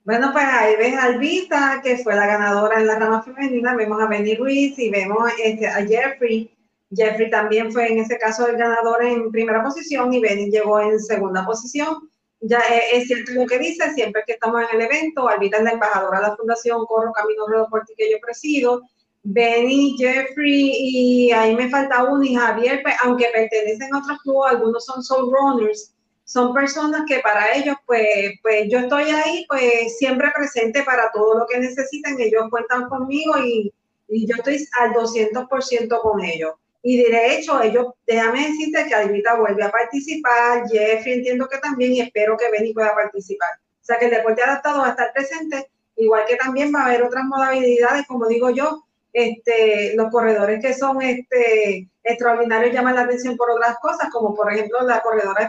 [0.10, 4.02] Bueno, pues ahí ves a Albita, que fue la ganadora en la rama femenina, vemos
[4.02, 6.52] a Benny Ruiz y vemos este, a Jeffrey.
[6.89, 11.00] Jeffrey también fue en ese caso el ganador en primera posición y Benny llegó en
[11.00, 12.10] segunda posición.
[12.41, 12.60] Ya
[12.91, 16.22] es, cierto lo que dice, siempre que estamos en el evento, Albita es la embajadora
[16.22, 18.82] de la Fundación Corro Camino Ruedo por que yo presido.
[19.22, 24.54] Benny, Jeffrey y ahí me falta uno y Javier, pues, aunque pertenecen a otros clubes,
[24.54, 25.93] algunos son soul runners,
[26.29, 28.05] son personas que para ellos, pues,
[28.43, 33.33] pues yo estoy ahí, pues siempre presente para todo lo que necesiten, ellos cuentan conmigo
[33.43, 33.73] y,
[34.07, 36.51] y yo estoy al 200% con ellos.
[36.83, 41.93] Y de hecho, ellos, déjame decirte que Adivita vuelve a participar, Jeffrey entiendo que también
[41.93, 43.49] y espero que Benny pueda participar.
[43.81, 46.85] O sea que el deporte adaptado va a estar presente, igual que también va a
[46.85, 53.02] haber otras modalidades, como digo yo, este, los corredores que son este, extraordinarios llaman la
[53.02, 55.45] atención por otras cosas, como por ejemplo la corredora de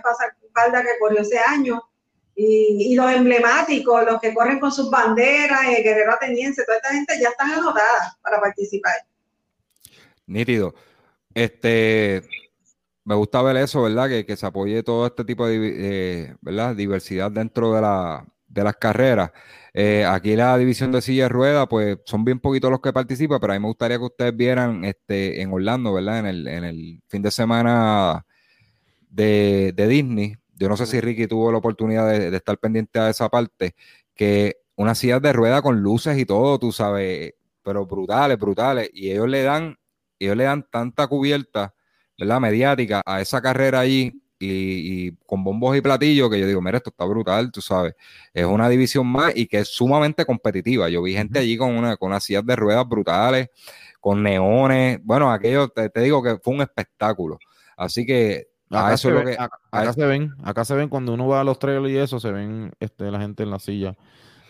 [0.46, 1.82] espalda que corrió ese año,
[2.42, 7.18] y, los emblemáticos, los que corren con sus banderas, el guerrero ateniense, toda esta gente
[7.20, 8.94] ya están anotadas para participar.
[10.26, 10.74] Nítido.
[11.34, 12.22] Este,
[13.04, 14.08] me gusta ver eso, ¿verdad?
[14.08, 16.74] Que, que se apoye todo este tipo de eh, ¿verdad?
[16.74, 19.30] diversidad dentro de, la, de las carreras.
[19.72, 23.40] Eh, aquí la división de silla de rueda, pues son bien poquitos los que participan,
[23.40, 26.18] pero a mí me gustaría que ustedes vieran este, en Orlando, ¿verdad?
[26.18, 28.26] En el, en el fin de semana
[29.08, 30.36] de, Disney.
[30.56, 33.74] Yo no sé si Ricky tuvo la oportunidad de, estar pendiente a esa parte,
[34.14, 39.10] que una silla de rueda con luces y todo, tú sabes, pero brutales, brutales, y
[39.10, 39.78] ellos le dan,
[40.18, 41.74] ellos le dan tanta cubierta,
[42.18, 42.40] ¿verdad?
[42.40, 46.90] Mediática a esa carrera allí y, con bombos y platillos que yo digo, mira, esto
[46.90, 47.94] está brutal, tú sabes.
[48.32, 50.88] Es una división más y que es sumamente competitiva.
[50.88, 53.50] Yo vi gente allí con una con unas sillas de ruedas brutales,
[54.00, 54.98] con neones.
[55.02, 57.38] Bueno, aquello te, digo que fue un espectáculo.
[57.76, 61.28] Así que acá, eso se, lo que, acá, se ven, acá se ven cuando uno
[61.28, 63.96] va a los trailers y eso, se ven este, la gente en la silla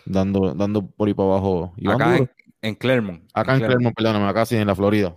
[0.05, 1.73] dando, dando por ahí para abajo.
[1.87, 3.23] acá en, en, Clermont.
[3.33, 5.15] Acá en, Clermont, perdóname, acá sí, en la Florida.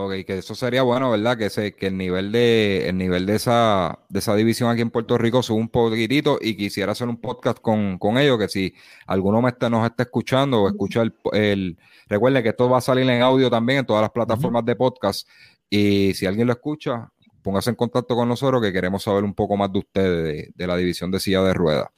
[0.00, 1.36] Ok, que eso sería bueno, ¿verdad?
[1.36, 4.90] Que, se, que el nivel de el nivel de esa, de esa división aquí en
[4.90, 8.74] Puerto Rico sube un poquitito y quisiera hacer un podcast con, ellos, que si
[9.08, 12.80] alguno me está, nos está escuchando o escucha el, el recuerden que esto va a
[12.80, 15.28] salir en audio también en todas las plataformas de podcast
[15.68, 17.10] y si alguien lo escucha,
[17.42, 20.76] póngase en contacto con nosotros que queremos saber un poco más de ustedes, de, la
[20.76, 21.88] división de silla de ruedas.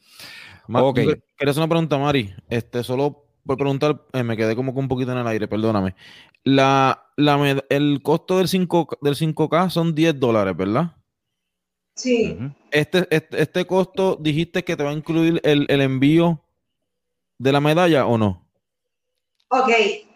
[0.72, 1.00] Ok.
[1.36, 2.34] ¿Quieres una pregunta, Mari?
[2.48, 5.94] Este, solo por preguntar, eh, me quedé como que un poquito en el aire, perdóname.
[6.44, 10.96] La, la, el costo del, 5, del 5K son 10 dólares, ¿verdad?
[11.94, 12.38] Sí.
[12.70, 16.42] este, este, este, costo, dijiste que te va a incluir el, el, envío
[17.38, 18.48] de la medalla o no?
[19.48, 19.68] Ok,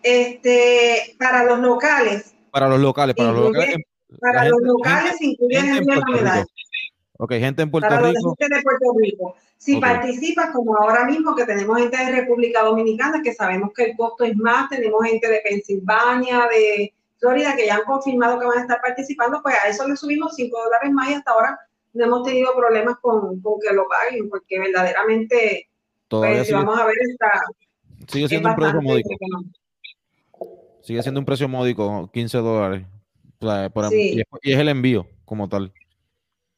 [0.03, 2.35] este, para los locales.
[2.51, 3.77] Para los locales, para los locales.
[4.21, 6.47] Para los locales incluyen el envío de la medalla.
[7.19, 8.35] Ok, gente en Puerto Para Rico.
[8.39, 9.37] Gente de Puerto Rico.
[9.57, 13.97] Si participas, como ahora mismo que tenemos gente de República Dominicana, que sabemos que el
[13.97, 18.59] costo es más, tenemos gente de Pensilvania, de Florida, que ya han confirmado que van
[18.59, 21.59] a estar participando, pues a eso le subimos 5 dólares más y hasta ahora
[21.93, 25.69] no hemos tenido problemas con, con que lo paguen, porque verdaderamente,
[26.09, 27.41] pues, vamos a ver, está...
[28.09, 29.09] Sigue siendo un precio módico.
[30.83, 32.87] Sigue siendo un precio módico, 15 dólares.
[34.43, 35.73] y es el envío como tal.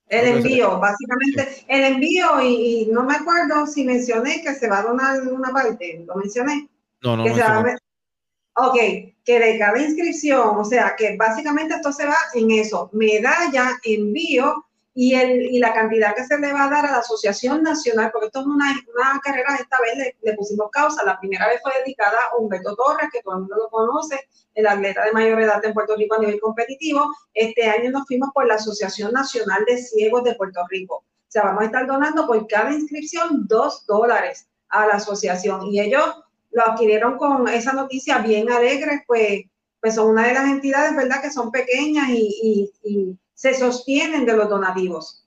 [0.09, 4.83] El envío, básicamente, el envío, y, no me acuerdo si mencioné que se va a
[4.83, 6.69] donar una parte, ¿lo mencioné?
[7.03, 7.33] No, no, que
[8.59, 8.77] Ok,
[9.25, 14.64] que de cada inscripción, o sea, que básicamente esto se va en eso, medalla, envío
[14.98, 18.11] y, el, y la cantidad que se le va a dar a la Asociación Nacional,
[18.11, 21.70] porque esto es una, una carrera, esta vez le, pusimos causa, la primera vez fue
[21.85, 25.62] dedicada a Humberto Torres, que todo el mundo lo conoce, el atleta de mayor edad
[25.62, 27.14] en Puerto Rico a nivel competitivo.
[27.35, 30.94] Este año nos fuimos por la Asociación Nacional de Ciegos de Puerto Rico.
[30.94, 35.78] O sea, vamos a estar donando por cada inscripción dos dólares a la asociación y
[35.78, 39.42] ellos lo adquirieron con esa noticia bien alegre, pues,
[39.78, 44.35] pues son una de las entidades, ¿verdad?, que son pequeñas y, y se sostienen de
[44.35, 45.25] los donativos.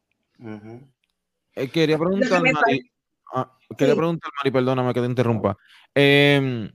[1.56, 2.92] Eh, quería preguntar, Mari,
[3.34, 5.56] ah, quería preguntar, Mari, perdóname que te interrumpa.
[5.94, 6.70] Em,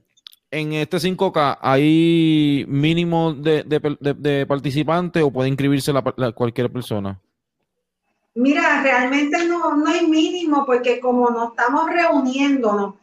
[0.49, 5.91] en este 5K, ¿hay mínimo de, participantes o puede inscribirse
[6.33, 7.19] cualquier persona?
[8.35, 12.95] Mira, realmente no, no hay mínimo porque como nos estamos reuniéndonos,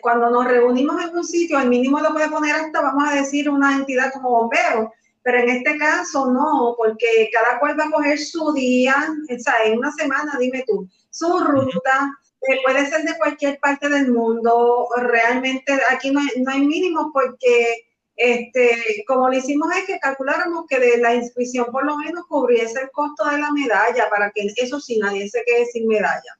[0.00, 3.50] cuando nos reunimos en un sitio, el mínimo lo puede poner hasta, vamos a decir,
[3.50, 4.88] una entidad como bomberos,
[5.24, 8.94] pero en este caso no, porque cada cual va a coger su día,
[9.34, 13.88] o sea, en una semana, dime tú, su ruta, eh, puede ser de cualquier parte
[13.88, 19.86] del mundo, realmente aquí no hay, no hay mínimos porque, este, como lo hicimos es
[19.86, 24.10] que calculáramos que de la inscripción por lo menos cubriese el costo de la medalla,
[24.10, 26.38] para que eso sí, nadie se quede sin medalla.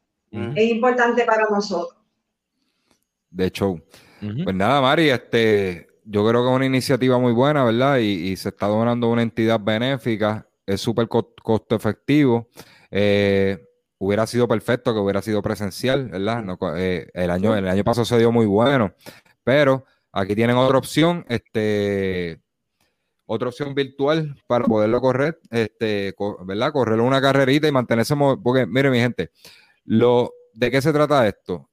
[0.56, 1.96] Es importante para nosotros.
[3.30, 3.80] de show.
[4.20, 7.98] Pues nada, Mari, este, yo creo que es una iniciativa muy buena, ¿verdad?
[7.98, 12.48] Y, se está donando una entidad benéfica, es súper costo efectivo.
[12.90, 13.58] Eh,
[13.98, 16.44] hubiera sido perfecto que hubiera sido presencial, ¿verdad?
[16.76, 18.94] Eh, el, año, el año pasado se dio muy bueno,
[19.42, 22.40] pero aquí tienen otra opción, este,
[23.26, 26.14] otra opción virtual para poderlo correr, este,
[26.44, 26.72] ¿verdad?
[26.72, 29.30] Correr una carrerita y mantenerse, porque mire mi gente,
[29.84, 31.70] lo, ¿de qué se trata esto?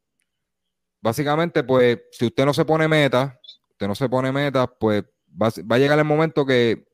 [1.01, 3.39] Básicamente, pues, si usted no se pone meta,
[3.81, 6.85] usted no se pone meta, pues va, va a llegar el momento que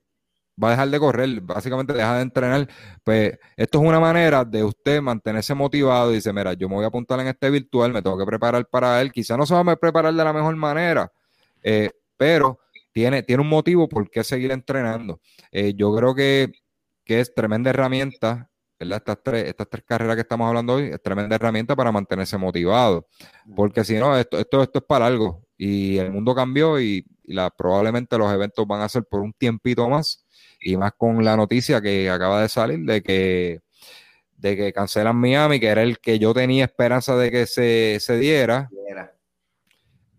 [0.62, 2.67] va a dejar de correr, básicamente deja de entrenar.
[3.04, 6.86] Pues esto es una manera de usted mantenerse motivado y dice, mira, yo me voy
[6.86, 9.12] a apuntar en este virtual, me tengo que preparar para él.
[9.12, 11.12] Quizá no se va a preparar de la mejor manera,
[11.62, 12.60] eh, pero
[12.93, 15.19] tiene, tiene un motivo por qué seguir entrenando.
[15.52, 16.54] Eh, yo creo que,
[17.04, 19.00] que, es tremenda herramienta, ¿verdad?
[19.00, 23.08] Estas tres, estas tres carreras que estamos hablando hoy, es tremenda herramienta para mantenerse motivado,
[23.58, 27.50] porque si no, esto, esto, esto es para algo y el mundo cambió y, la,
[27.50, 30.26] probablemente los eventos van a ser por un tiempito más
[30.62, 33.62] y más con la noticia que acaba de salir de que
[34.38, 38.17] de que cancelan Miami, que era el que yo tenía esperanza de que se, se
[38.17, 38.70] diera.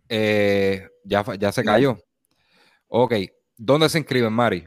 [0.08, 1.98] Eh, ya, ya se cayó.
[2.88, 3.14] Ok,
[3.56, 4.66] ¿dónde se inscriben, Mari?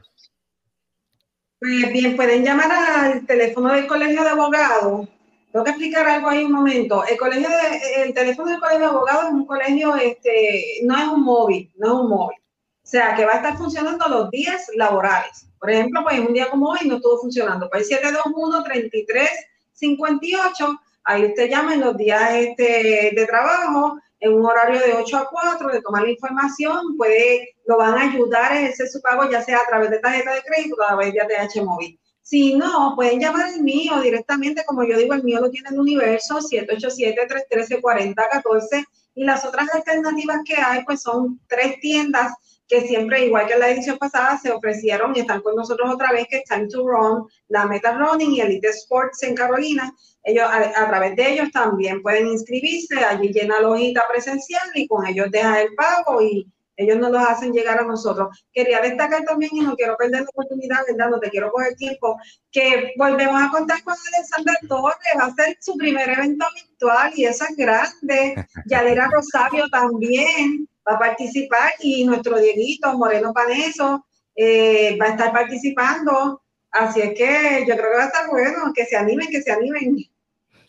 [1.60, 5.10] Pues bien, pueden llamar al teléfono del Colegio de Abogados.
[5.52, 7.04] Tengo que explicar algo ahí un momento.
[7.06, 11.08] El colegio de, el teléfono del Colegio de Abogados es un colegio, este, no es
[11.08, 12.38] un móvil, no es un móvil.
[12.84, 15.46] O sea, que va a estar funcionando los días laborales.
[15.60, 17.70] Por ejemplo, pues un día como hoy no estuvo funcionando.
[17.70, 24.94] Pues 721-3358, ahí usted llama en los días este, de trabajo en un horario de
[24.94, 29.02] 8 a 4, de tomar la información, puede, lo van a ayudar a ejercer su
[29.02, 32.00] pago, ya sea a través de tarjeta de crédito o a través de ATH móvil.
[32.32, 35.78] Si no, pueden llamar el mío directamente, como yo digo, el mío lo tiene en
[35.78, 42.34] Universo, 787-313-4014, y las otras alternativas que hay, pues son tres tiendas
[42.70, 46.14] que siempre, igual que en la edición pasada, se ofrecieron y están con nosotros otra
[46.14, 49.94] vez, que es Time to Run, la Meta Running y Elite Sports en Carolina.
[50.24, 55.06] Ellos, a, través de ellos también pueden inscribirse, allí llena la hojita presencial y con
[55.06, 58.46] ellos deja el pago y ellos nos los hacen llegar a nosotros.
[58.54, 61.10] Quería destacar también, y no quiero perder la oportunidad, ¿verdad?
[61.10, 62.18] No te quiero coger tiempo,
[62.52, 67.26] que volvemos a contar con Alexander Torres, va a ser su primer evento virtual y
[67.26, 68.48] eso es grande.
[68.66, 74.06] Yadira Rosario también va a participar y nuestro Dieguito Moreno Paneso
[74.36, 76.42] eh, va a estar participando.
[76.72, 79.52] Así es que yo creo que va a estar bueno, que se animen, que se
[79.52, 79.98] animen.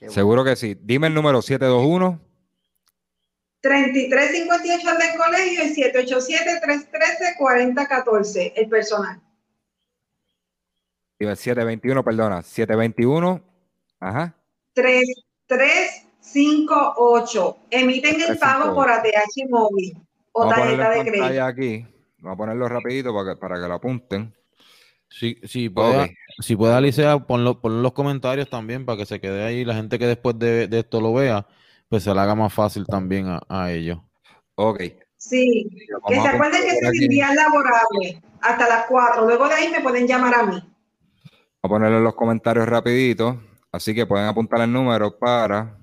[0.09, 0.77] Seguro que sí.
[0.81, 2.32] Dime el número 721.
[3.62, 9.22] 3358 del colegio y 787-313-4014, el personal.
[11.18, 13.40] 721, perdona, 721,
[14.01, 14.37] ajá.
[14.75, 17.57] 3358.
[17.70, 19.96] Emiten el pago por ATH móvil
[20.33, 21.44] o tarjeta de crédito.
[21.44, 21.87] aquí,
[22.18, 24.35] vamos a ponerlo rapidito para que, para que lo apunten.
[25.09, 29.44] Sí, sí, puede, si puede Alicia, ponlo, en los comentarios también para que se quede
[29.44, 31.46] ahí la gente que después de, esto lo vea,
[31.92, 33.98] pues se le haga más fácil también a, ellos.
[34.55, 34.81] Ok.
[35.18, 35.68] Sí,
[36.09, 39.26] que se acuerden que es el día laborable hasta las 4.
[39.26, 40.55] Luego de ahí me pueden llamar a mí.
[40.55, 40.70] Voy
[41.62, 45.76] a ponerlo en los comentarios rapidito, así que pueden apuntar el número para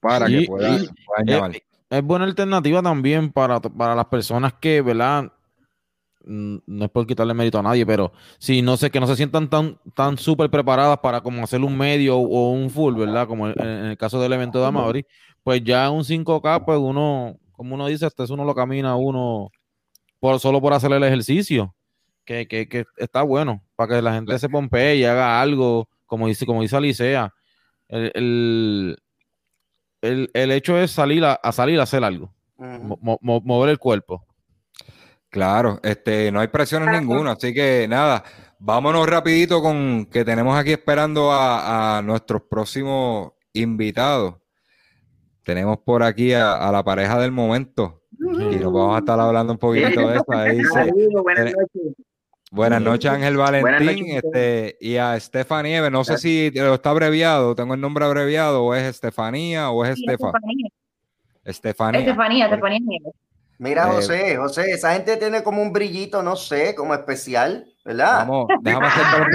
[0.00, 0.86] para que puedan,
[1.26, 1.62] llamar.
[1.90, 5.30] Es, buena alternativa también para, para las personas que, ¿verdad?
[6.24, 9.48] No es por quitarle mérito a nadie, pero si no sé, que no se sientan
[9.48, 13.26] tan, tan súper preparadas para como hacer un medio o un full, ¿verdad?
[13.26, 15.06] Como en, el caso del evento de Amaury,
[15.42, 19.50] pues ya un 5K, pues uno, como uno dice, hasta eso uno lo camina uno
[20.20, 21.74] por, solo por hacer el ejercicio,
[22.24, 26.28] que, que, que está bueno, para que la gente se pompee y haga algo, como
[26.28, 27.32] dice, como dice Alicia.
[27.88, 28.96] El,
[30.02, 32.32] el, el, hecho es salir a, salir a hacer algo,
[33.20, 34.26] mover el cuerpo.
[35.30, 38.24] Claro, este, no hay presiones ninguna, así que nada,
[38.58, 44.34] vámonos rapidito con que tenemos aquí esperando a, nuestros próximos invitados.
[45.44, 49.58] Tenemos por aquí a, la pareja del momento y nos vamos a estar hablando un
[49.58, 51.22] poquito de eso.
[51.22, 51.94] buenas noches.
[52.52, 57.80] Buenas noches, Ángel Valentín, este, y a Estefanía, no sé si está abreviado, tengo el
[57.80, 60.68] nombre abreviado, o es Estefanía o es Estefanía.
[61.44, 62.00] Estefanía.
[62.00, 63.00] Estefanía, Estefanía
[63.60, 68.20] Mira, eh, José, José, esa gente tiene como un brillito, no sé, como especial, ¿verdad?
[68.20, 69.28] Vamos, déjame acercar un,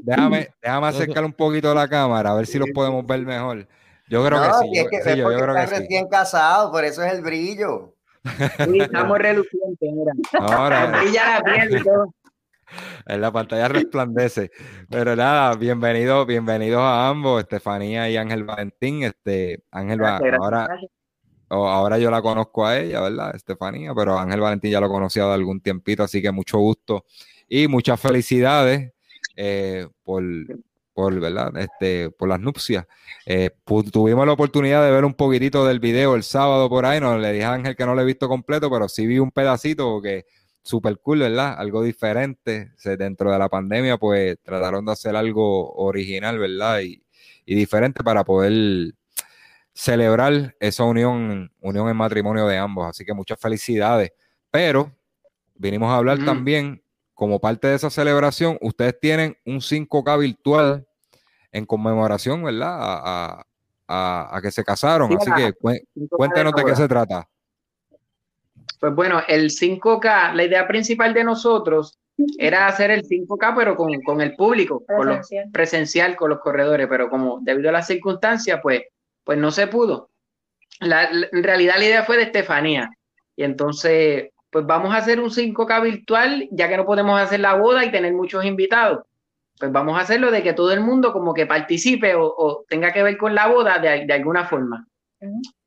[0.00, 3.68] déjame, déjame acercar un poquito la cámara, a ver si los podemos ver mejor.
[4.08, 4.78] Yo creo que sí.
[4.78, 7.94] Es que, sí, yo, yo creo que recién casado, por eso es el brillo.
[8.64, 10.12] Sí, estamos relucientes, mira.
[10.40, 10.86] Ahora.
[11.02, 12.14] Brilla la piel y todo.
[13.06, 14.52] en la pantalla resplandece.
[14.88, 19.02] Pero nada, bienvenidos, bienvenidos a ambos, Estefanía y Ángel Valentín.
[19.02, 20.68] Este, Ángel va, ahora,
[21.54, 23.34] ahora yo la conozco a ella, ¿verdad?
[23.34, 27.04] Estefanía, pero Ángel Valentín ya lo conocía de algún tiempito, así que mucho gusto
[27.48, 28.92] y muchas felicidades
[29.36, 30.22] eh, por,
[30.92, 31.56] por, ¿verdad?
[31.56, 32.86] Este, por las nupcias.
[33.26, 33.50] Eh,
[33.92, 37.32] tuvimos la oportunidad de ver un poquitito del video el sábado por ahí, no le
[37.32, 40.26] dije a Ángel que no lo he visto completo, pero sí vi un pedacito que
[40.64, 41.54] súper cool, ¿verdad?
[41.58, 42.72] Algo diferente.
[42.98, 46.80] dentro de la pandemia, pues trataron de hacer algo original, ¿verdad?
[46.80, 47.00] Y,
[47.46, 48.94] diferente para poder
[49.74, 52.88] celebrar esa unión, unión en matrimonio de ambos.
[52.88, 54.12] Así que muchas felicidades.
[54.50, 54.92] Pero
[55.54, 60.86] vinimos a hablar también, como parte de esa celebración, ustedes tienen un 5K virtual
[61.52, 63.44] en conmemoración, ¿verdad?
[63.86, 65.16] A, que se casaron.
[65.16, 65.52] Así que
[66.08, 67.28] cuéntenos de qué se trata.
[68.80, 71.98] Pues bueno, el 5K, la idea principal de nosotros
[72.38, 75.44] era hacer el 5K, pero con, el público, presencial.
[75.44, 78.82] Con presencial con los corredores, pero como debido a las circunstancias, pues,
[79.24, 80.10] pues no se pudo.
[80.80, 82.90] en realidad la idea fue de Estefanía.
[83.36, 87.54] Y entonces, pues vamos a hacer un 5K virtual, ya que no podemos hacer la
[87.54, 89.04] boda y tener muchos invitados.
[89.58, 93.02] Pues vamos a hacerlo de que todo el mundo como que participe o, tenga que
[93.02, 94.86] ver con la boda de, alguna forma.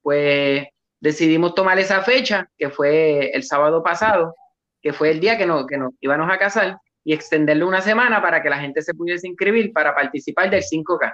[0.02, 0.68] Pues
[1.00, 4.36] decidimos tomar esa fecha, que fue el sábado pasado,
[4.82, 8.22] que fue el día que nos, que nos íbamos a casar, y extenderlo una semana
[8.22, 11.14] para que la gente se pudiese inscribir para participar del 5K.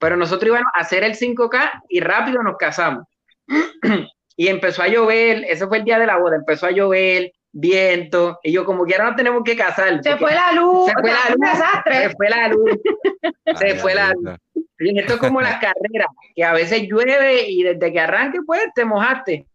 [0.00, 3.04] Pero nosotros íbamos a hacer el 5K y rápido nos casamos.
[4.36, 8.38] y empezó a llover, ese fue el día de la boda, empezó a llover, viento,
[8.42, 10.02] y yo como que ahora no tenemos que casar.
[10.02, 12.70] Se fue la luz, se fue la luz, se fue la luz,
[13.58, 14.38] se fue la luz.
[14.78, 18.62] Y esto es como las carreras, que a veces llueve y desde que arranque, pues
[18.74, 19.46] te mojaste.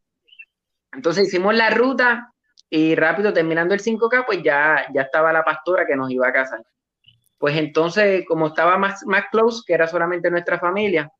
[0.93, 2.31] Entonces hicimos la ruta
[2.69, 6.33] y rápido terminando el 5K, pues ya, ya estaba la pastora que nos iba a
[6.33, 6.61] casar.
[7.37, 11.11] Pues entonces, como estaba más, más close, que era solamente nuestra familia,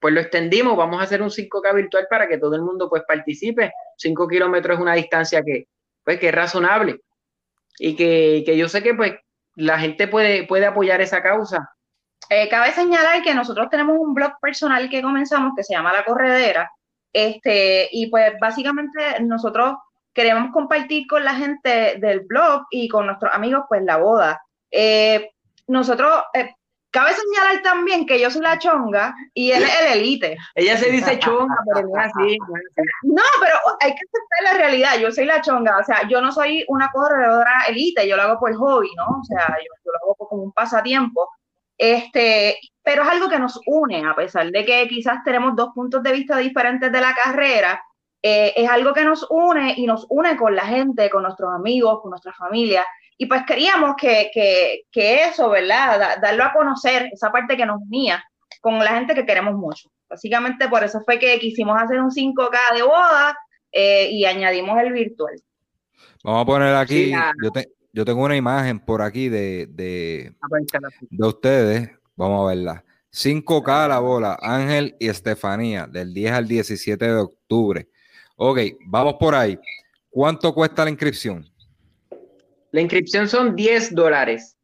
[0.00, 3.02] pues lo extendimos, vamos a hacer un 5K virtual para que todo el mundo pues
[3.06, 3.72] participe.
[3.96, 5.68] 5 kilómetros es una distancia que,
[6.04, 7.00] pues, que es razonable
[7.78, 9.14] y que, que yo sé que pues
[9.54, 11.70] la gente puede, puede apoyar esa causa
[12.28, 16.04] eh, cabe señalar que nosotros tenemos un blog personal que comenzamos que se llama La
[16.04, 16.70] Corredera,
[17.12, 19.74] este, y pues básicamente nosotros
[20.14, 24.40] queremos compartir con la gente del blog y con nuestros amigos pues la boda.
[24.72, 25.30] Eh,
[25.68, 26.54] nosotros, eh,
[26.90, 30.36] cabe señalar también que yo soy la chonga y él es el elite.
[30.54, 32.38] Ella se dice chonga, pero no es así.
[33.02, 36.32] No, pero hay que aceptar la realidad, yo soy la chonga, o sea, yo no
[36.32, 39.20] soy una corredora elite, yo lo hago por hobby, ¿no?
[39.20, 41.28] O sea, yo, yo lo hago como un pasatiempo.
[41.78, 46.02] Este, pero es algo que nos une, a pesar de que quizás tenemos dos puntos
[46.02, 47.82] de vista diferentes de la carrera,
[48.22, 52.00] eh, es algo que nos une y nos une con la gente, con nuestros amigos,
[52.00, 52.84] con nuestra familia.
[53.22, 56.18] Y pues queríamos que, que, que eso, ¿verdad?
[56.20, 58.20] darlo a conocer, esa parte que nos unía
[58.60, 59.92] con la gente que queremos mucho.
[60.10, 63.38] Básicamente por eso fue que quisimos hacer un 5K de boda
[63.70, 65.40] eh, y añadimos el virtual.
[66.24, 70.34] Vamos a poner aquí, yo, te, yo tengo una imagen por aquí de, de,
[71.08, 71.90] de ustedes.
[72.16, 72.84] Vamos a verla.
[73.12, 77.88] 5K la bola, Ángel y Estefanía, del 10 al 17 de octubre.
[78.34, 78.58] Ok,
[78.88, 79.56] vamos por ahí.
[80.10, 81.51] ¿Cuánto cuesta la inscripción?
[82.72, 84.56] La inscripción son 10 dólares.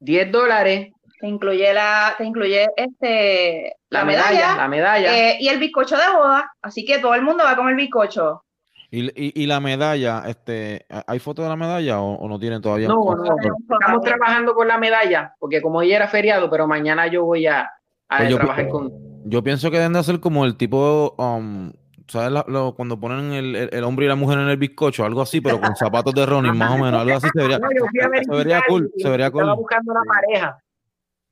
[0.00, 0.92] 10 dólares.
[1.20, 5.18] Te incluye la, te incluye este la, medalla, la medalla.
[5.18, 6.48] Eh, y el bizcocho de boda.
[6.62, 8.44] Así que todo el mundo va con el bizcocho.
[8.90, 12.88] Y, y, la medalla, este, ¿hay foto de la medalla o, no tienen todavía?
[12.88, 13.36] No, no,
[13.70, 17.70] estamos trabajando con la medalla, porque como hoy era feriado, pero mañana yo voy a,
[18.08, 18.90] pues trabajar con.
[19.26, 21.70] Yo pienso que deben de ser como el tipo, um,
[22.08, 22.42] ¿sabes?
[22.74, 26.14] cuando ponen el, hombre y la mujer en el bizcocho, algo así, pero con zapatos
[26.14, 29.54] de Ronnie, más o menos, algo así se vería, se vería cool, se vería cool.
[29.54, 30.58] buscando una pareja.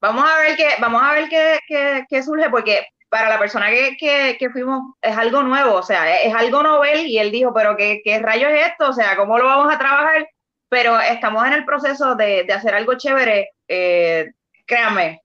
[0.00, 3.70] Vamos a ver qué, vamos a ver qué, qué, qué surge, porque para la persona
[3.70, 8.00] que, fuimos es algo nuevo, o sea, es, algo novel y él dijo, pero ¿qué,
[8.04, 8.90] ¿qué rayos es esto?
[8.90, 10.28] O sea, ¿cómo lo vamos a trabajar?
[10.68, 13.50] Pero estamos en el proceso de, hacer algo chévere.
[13.68, 14.32] Eh,
[14.66, 15.22] créanme,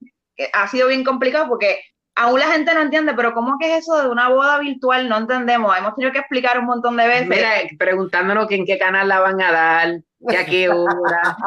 [0.53, 1.81] ha sido bien complicado porque
[2.15, 5.07] aún la gente no entiende, pero ¿cómo que es eso de una boda virtual?
[5.09, 5.75] No entendemos.
[5.77, 7.27] Hemos tenido que explicar un montón de veces.
[7.27, 11.37] Mira, preguntándonos que en qué canal la van a dar, que a qué hora,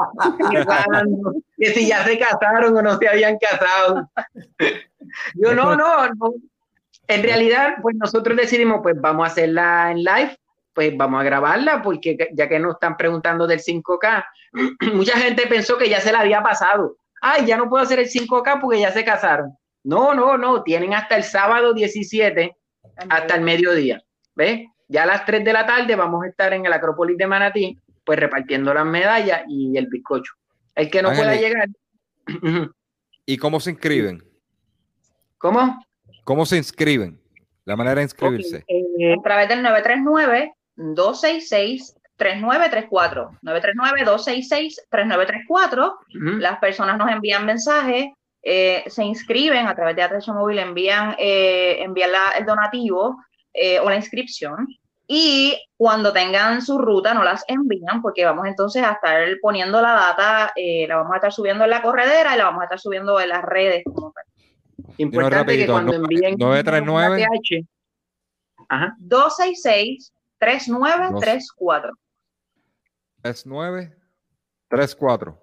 [1.56, 4.10] que si ya se casaron o no se habían casado.
[5.34, 6.34] Yo no, no, no.
[7.06, 10.38] En realidad, pues nosotros decidimos, pues vamos a hacerla en live,
[10.72, 14.24] pues vamos a grabarla, porque ya que nos están preguntando del 5K,
[14.94, 16.96] mucha gente pensó que ya se la había pasado.
[17.20, 19.56] Ay, ya no puedo hacer el 5K porque ya se casaron.
[19.84, 22.56] No, no, no, tienen hasta el sábado 17,
[23.08, 24.02] hasta el mediodía.
[24.34, 24.66] ¿Ves?
[24.88, 27.78] Ya a las 3 de la tarde vamos a estar en el Acrópolis de Manatí
[28.04, 30.34] pues repartiendo las medallas y el bizcocho.
[30.74, 31.68] El que no pueda llegar.
[33.26, 34.22] ¿Y cómo se inscriben?
[35.38, 35.82] ¿Cómo?
[36.24, 37.20] ¿Cómo se inscriben?
[37.64, 38.64] La manera de inscribirse.
[38.68, 39.64] Eh, a través del
[40.76, 43.38] 939-266-3934.
[43.42, 45.94] 939-266-3934.
[46.38, 48.08] Las personas nos envían mensajes,
[48.44, 53.16] eh, se inscriben a través de Atención Móvil, envían, eh, envían el donativo
[53.82, 54.66] o la inscripción
[55.06, 59.92] y cuando tengan su ruta no las envían porque vamos entonces a estar poniendo la
[59.92, 62.80] data, eh, la vamos a estar subiendo en la corredera y la vamos a estar
[62.80, 63.84] subiendo en las redes.
[64.96, 67.66] Importante que cuando envíen 939
[68.68, 68.94] Ajá.
[68.98, 71.92] 266 3934
[73.22, 75.38] 3934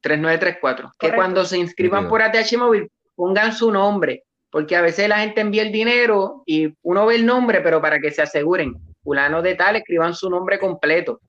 [0.00, 5.20] 3934 que cuando se inscriban por ATH móvil pongan su nombre porque a veces la
[5.20, 9.42] gente envía el dinero y uno ve el nombre, pero para que se aseguren, fulano
[9.42, 11.20] de tal, escriban su nombre completo.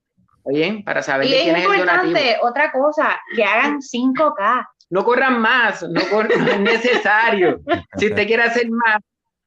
[0.43, 2.19] Bien, para saber y quién es, el donativo.
[2.41, 4.67] Otra cosa, que hagan 5K.
[4.89, 7.61] No corran más, no, es necesario.
[7.97, 8.97] si usted quiere hacer más,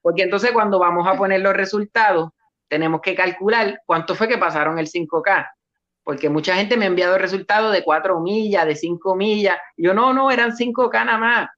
[0.01, 2.31] porque entonces cuando vamos a poner los resultados,
[2.69, 5.49] tenemos que calcular cuánto fue que pasaron el 5K.
[6.05, 9.57] Porque mucha gente me ha enviado resultados de 4 millas, de 5 millas.
[9.77, 11.49] Yo no, no, eran 5K nada más.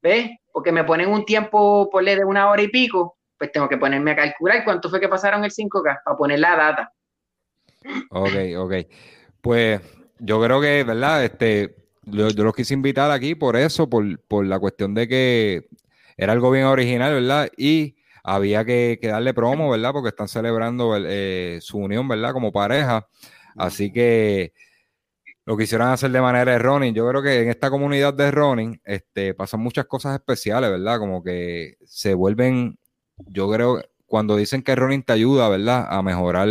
[0.00, 0.30] ¿Ves?
[0.58, 4.10] porque me ponen un tiempo, por de una hora y pico, pues tengo que ponerme
[4.10, 6.92] a calcular cuánto fue que pasaron el 5K para poner la data.
[8.10, 8.72] Ok, ok.
[9.40, 9.80] Pues
[10.18, 11.24] yo creo que, ¿verdad?
[11.24, 15.68] Este, yo, los quise invitar aquí por eso, por, la cuestión de que
[16.16, 17.50] era algo bien original, ¿verdad?
[17.56, 19.92] Y había que, darle promo, ¿verdad?
[19.92, 22.32] Porque están celebrando eh, su unión, ¿verdad?
[22.32, 23.06] Como pareja.
[23.58, 24.52] Así que
[25.48, 26.92] lo quisieran hacer de manera de running.
[26.92, 30.98] Yo creo que en esta comunidad de running este, pasan muchas cosas especiales, ¿verdad?
[30.98, 32.78] Como que se vuelven,
[33.28, 35.86] yo creo, cuando dicen que running te ayuda, ¿verdad?
[35.88, 36.48] A mejorar,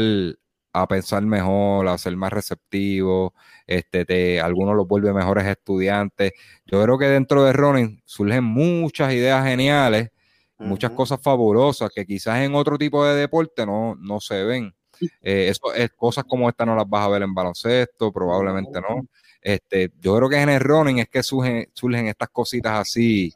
[0.74, 3.36] a pensar mejor, a ser más receptivo,
[3.68, 6.32] este, te, algunos los vuelve mejores estudiantes.
[6.66, 10.10] Yo creo que dentro de running surgen muchas ideas geniales,
[10.58, 14.74] muchas cosas fabulosas que quizás en otro tipo de deporte no, no se ven.
[15.22, 19.08] Eh, eso es cosas como esta no las vas a ver en baloncesto, probablemente no.
[19.42, 23.34] Este, yo creo que en el running es que surgen, surgen estas cositas así,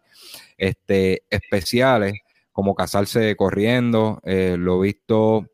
[0.57, 2.13] este, especiales,
[2.51, 4.19] como casarse corriendo.
[4.23, 5.47] Eh, lo he visto.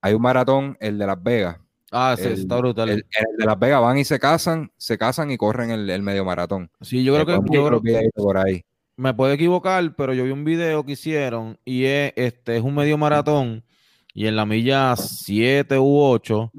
[0.00, 1.58] Hay un maratón, el de Las Vegas.
[1.90, 2.90] Ah, sí, está brutal.
[2.90, 3.04] El,
[3.38, 6.70] de Las Vegas van y se casan, se casan y corren el, medio maratón.
[6.80, 8.62] Sí, yo creo que, yo creo que por ahí.
[8.96, 12.74] Me puedo equivocar, pero yo vi un video que hicieron y es, este, es un
[12.74, 13.62] medio maratón
[14.16, 16.50] y en la milla 7 u 8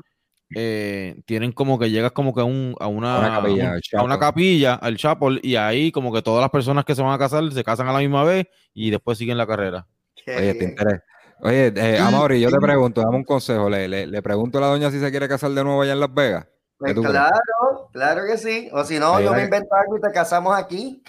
[0.55, 4.75] eh, tienen como que llegas como que a, un, a una, capilla, a una capilla,
[4.75, 7.63] al chapel, y ahí como que todas las personas que se van a casar se
[7.63, 8.45] casan a la misma vez
[8.75, 9.87] y después siguen la carrera.
[10.27, 11.03] Oye, te interesa.
[11.41, 13.71] Oye, eh, yo te pregunto, dame un consejo.
[13.71, 16.13] Le, le, pregunto a la doña si se quiere casar de nuevo allá en Las
[16.13, 16.47] Vegas.
[16.77, 18.69] Pues claro, claro que sí.
[18.71, 21.01] O si no, yo me invento algo y te casamos aquí.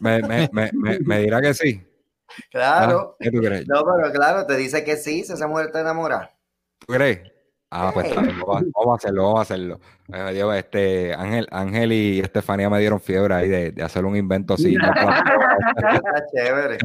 [0.00, 1.80] Me, me, me, me dirá que sí.
[2.50, 3.16] Claro.
[3.20, 3.26] Ah,
[3.66, 6.30] no, pero claro, te dice que sí, si esa mujer te enamora.
[6.78, 7.20] ¿Tú crees?
[7.74, 9.80] Ah, pues vamos a hacerlo, vamos a hacerlo.
[10.54, 14.74] este, Ángel, Ángel y Estefanía me dieron fiebre ahí de, hacer un invento así.
[15.76, 16.76] Está chévere.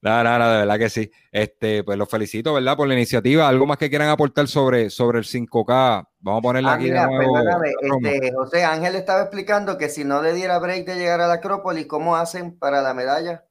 [0.00, 1.10] No, no, no, de verdad que sí.
[1.30, 2.76] Este, pues los felicito, ¿verdad?
[2.76, 3.48] Por la iniciativa.
[3.48, 6.08] ¿Algo más que quieran aportar sobre, sobre el 5K?
[6.20, 7.38] Vamos a ponerle ah, aquí de nuevo.
[7.80, 11.34] Este, José Ángel estaba explicando que si no le diera break de llegar a la
[11.34, 13.44] Acrópolis, ¿cómo hacen para la medalla?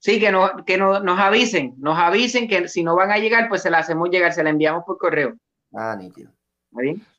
[0.00, 3.48] Sí, que, no, que no, nos avisen, nos avisen que si no van a llegar,
[3.48, 5.36] pues se la hacemos llegar, se la enviamos por correo.
[5.74, 6.30] Ah, nítido.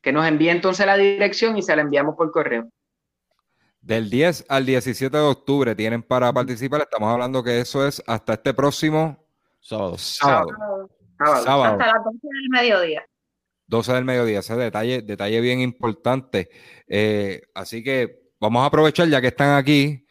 [0.02, 2.70] Que nos envíe entonces la dirección y se la enviamos por correo.
[3.82, 6.82] Del 10 al 17 de octubre tienen para participar.
[6.82, 9.26] Estamos hablando que eso es hasta este próximo
[9.60, 9.98] sábado.
[9.98, 10.90] Sábado.
[11.18, 11.64] sábado.
[11.74, 13.06] Hasta las 12 del mediodía.
[13.68, 16.50] 12 del mediodía, ese detalle, detalle bien importante.
[16.88, 20.08] Eh, así que vamos a aprovechar ya que están aquí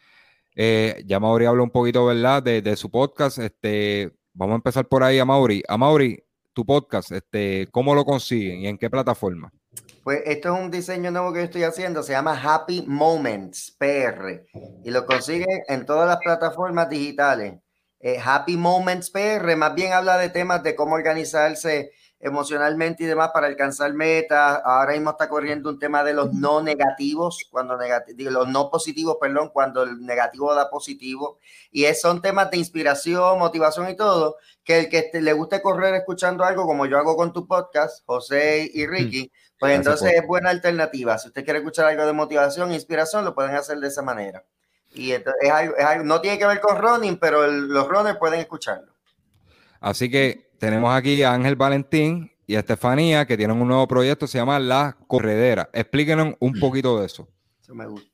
[0.55, 2.43] eh, ya Mauri habló un poquito, ¿verdad?
[2.43, 3.39] De, su podcast.
[3.39, 5.63] Este, vamos a empezar por ahí a Mauri.
[5.67, 6.23] A Mauri,
[6.53, 9.51] tu podcast, este, ¿cómo lo consiguen y en qué plataforma?
[10.03, 14.45] Pues esto es un diseño nuevo que yo estoy haciendo, se llama Happy Moments PR
[14.83, 17.59] y lo consiguen en todas las plataformas digitales.
[17.99, 23.31] Eh, Happy Moments PR más bien habla de temas de cómo organizarse emocionalmente y demás
[23.33, 24.61] para alcanzar metas.
[24.65, 29.17] Ahora mismo está corriendo un tema de los no negativos, cuando negativo, los no positivos,
[29.19, 31.39] perdón, cuando el negativo da positivo.
[31.71, 35.95] Y es, son temas de inspiración, motivación y todo, que el que le guste correr
[35.95, 40.49] escuchando algo, como yo hago con tu podcast, José y Ricky, pues entonces es buena
[40.49, 41.17] alternativa.
[41.17, 44.43] Si usted quiere escuchar algo de motivación, inspiración, lo pueden hacer de esa manera.
[44.91, 48.17] Y entonces es algo, es algo no tiene que ver con running, pero los runners
[48.17, 48.93] pueden escucharlo.
[49.79, 54.37] Así que tenemos aquí a Ángel Valentín y Estefanía, que tienen un nuevo proyecto, se
[54.37, 55.69] llama La Corredera.
[55.73, 57.27] Explíquenos un poquito de eso.
[57.61, 58.09] Eso me gusta.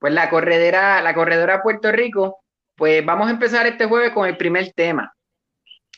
[0.00, 2.40] Pues la corredera, la corredora Puerto Rico,
[2.76, 5.14] pues vamos a empezar este jueves con el primer tema.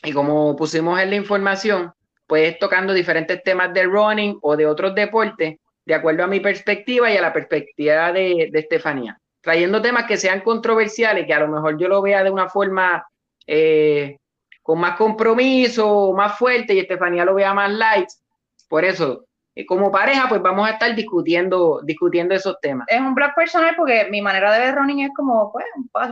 [0.03, 1.91] Y como pusimos en la información,
[2.25, 7.11] pues tocando diferentes temas de running o de otros deportes, de acuerdo a mi perspectiva
[7.11, 9.19] y a la perspectiva de, Estefanía.
[9.41, 13.05] Trayendo temas que sean controversiales, que a lo mejor yo lo vea de una forma
[13.47, 14.17] eh,
[14.67, 18.09] con más compromiso, más fuerte, y Estefanía lo vea más light.
[18.67, 19.23] Por eso,
[19.55, 22.85] eh, como pareja, pues vamos a estar discutiendo, discutiendo esos temas.
[22.89, 25.65] Es un blog personal porque mi manera de ver running es como pues,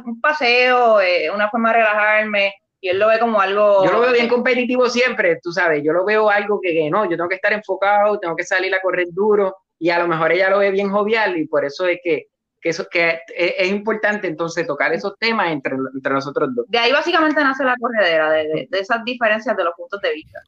[0.06, 3.84] un paseo, eh, una forma de relajarme, y él lo ve como algo...
[3.84, 7.18] Yo lo veo bien competitivo siempre, tú sabes, yo lo veo algo que, no, yo
[7.18, 10.50] tengo que estar enfocado, tengo que salir a correr duro, y a lo mejor ella
[10.50, 12.28] lo ve bien jovial, y por eso es que,
[12.66, 16.66] que eso, que es, importante entonces tocar esos temas entre, entre nosotros dos.
[16.68, 20.42] De ahí básicamente nace la corredera, de, de, esas diferencias de los puntos de vista.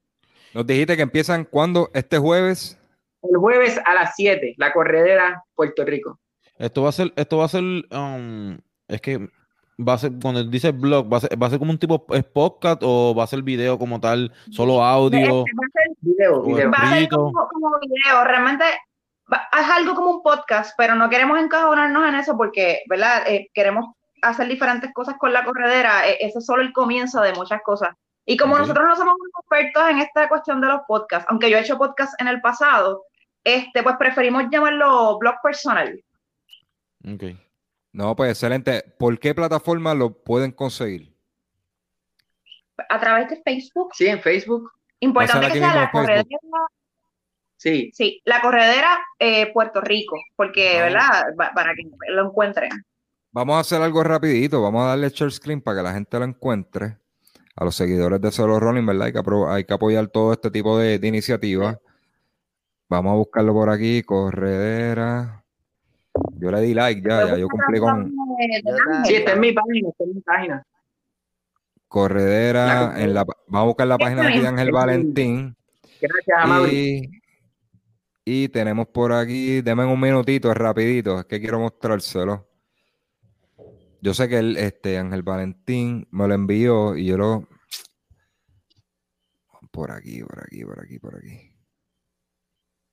[0.51, 2.75] Nos dijiste que empiezan cuando este jueves.
[3.21, 6.19] El jueves a las 7, la corredera Puerto Rico.
[6.57, 8.57] Esto va a ser, esto va a ser, um,
[8.87, 9.29] es que
[9.87, 12.03] va a ser, cuando dice blog, va a ser, va a ser como un tipo
[12.15, 15.19] es podcast o va a ser video como tal, solo audio.
[15.19, 17.31] va a ser video, Va a ser como,
[17.79, 18.63] video, realmente
[19.29, 23.23] es algo como un podcast, pero no queremos encajonarnos en eso porque, ¿verdad?
[23.27, 27.33] Eh, queremos hacer diferentes cosas con la corredera, e, ese es solo el comienzo de
[27.33, 27.89] muchas cosas.
[28.25, 31.61] Y como nosotros no somos expertos en esta cuestión de los podcasts, aunque yo he
[31.61, 33.05] hecho podcasts en el pasado,
[33.43, 36.03] este, pues preferimos llamarlo blog personal.
[37.05, 37.23] Ok.
[37.93, 38.83] No, pues excelente.
[38.99, 41.15] ¿Por qué plataforma lo pueden conseguir?
[42.89, 43.91] A través de Facebook.
[43.93, 44.71] Sí, en Facebook.
[44.99, 46.25] Importante que sea la corredera.
[47.57, 47.91] Sí.
[47.93, 51.25] Sí, la corredera eh, Puerto Rico, porque, ¿verdad?
[51.35, 52.69] Para que lo encuentren.
[53.31, 54.61] Vamos a hacer algo rapidito.
[54.61, 56.97] Vamos a darle share screen para que la gente lo encuentre.
[57.55, 59.07] A los seguidores de Solo Rolling, ¿verdad?
[59.07, 61.77] Hay que, hay que apoyar todo este tipo de, de iniciativas.
[62.87, 64.03] Vamos a buscarlo por aquí.
[64.03, 65.43] Corredera.
[66.39, 68.13] Yo le di like ya, ya yo cumplí con.
[69.05, 70.63] Sí, está en mi página, está en mi página.
[71.87, 75.55] Corredera, en la, vamos a buscar la página de Ángel Valentín.
[76.01, 77.09] Gracias, Amaury.
[78.29, 82.45] Y, tenemos por aquí, denme un minutito, rapidito, es que quiero mostrárselo.
[84.01, 87.47] Yo sé que él, este, Ángel Valentín me lo envió y yo lo.
[89.71, 91.55] Por aquí, por aquí, por aquí, por aquí.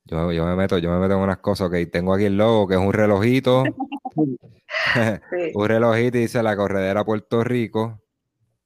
[0.05, 2.68] Yo, yo, me meto, yo me meto en unas cosas, ok, tengo aquí el logo
[2.68, 3.64] que es un relojito,
[5.55, 8.01] un relojito y dice la corredera Puerto Rico.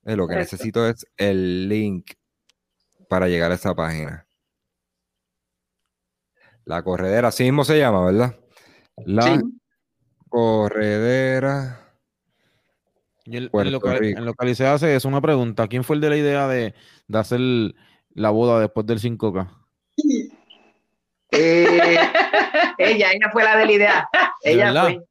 [0.05, 2.11] Eh, lo que necesito es el link
[3.09, 4.28] para llegar a esa página.
[6.69, 8.37] La corredera, así mismo se llama, ¿verdad?
[9.07, 9.41] La
[10.29, 11.81] corredera.
[13.25, 15.67] Y el, en, lo que, se hace es una pregunta.
[15.67, 16.75] ¿Quién fue el de la idea de,
[17.07, 17.41] de hacer
[18.13, 19.49] la boda después del 5K?
[21.31, 21.99] Eh,
[22.77, 24.09] ella, ella fue la de la idea.
[24.43, 25.03] Ella fue.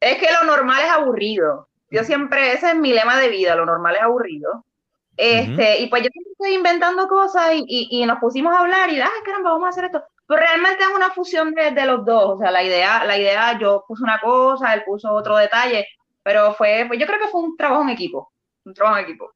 [0.00, 1.70] Es que, lo normal es aburrido.
[1.90, 4.66] Yo siempre, ese es mi lema de vida, lo normal es aburrido.
[5.16, 9.08] Este, Y pues yo estoy inventando cosas y, y, nos pusimos a hablar y, ah,
[9.24, 10.02] caramba, vamos a hacer esto.
[10.32, 12.36] Pero realmente es una fusión de, de, los dos.
[12.36, 15.86] O sea, la idea, la idea, yo puse una cosa, él puso otro detalle,
[16.22, 18.32] pero fue, pues yo creo que fue un trabajo en equipo.
[18.64, 19.26] Un trabajo en equipo.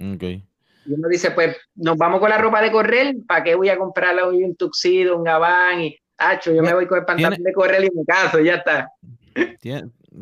[0.00, 0.22] Ok.
[0.22, 3.76] Y uno dice, pues nos vamos con la ropa de correr, ¿para qué voy a
[3.76, 5.80] comprarle hoy un tuxido, un gabán?
[5.80, 8.92] Y, hacho, yo me voy con el pantalón de correr y me caso, ya está.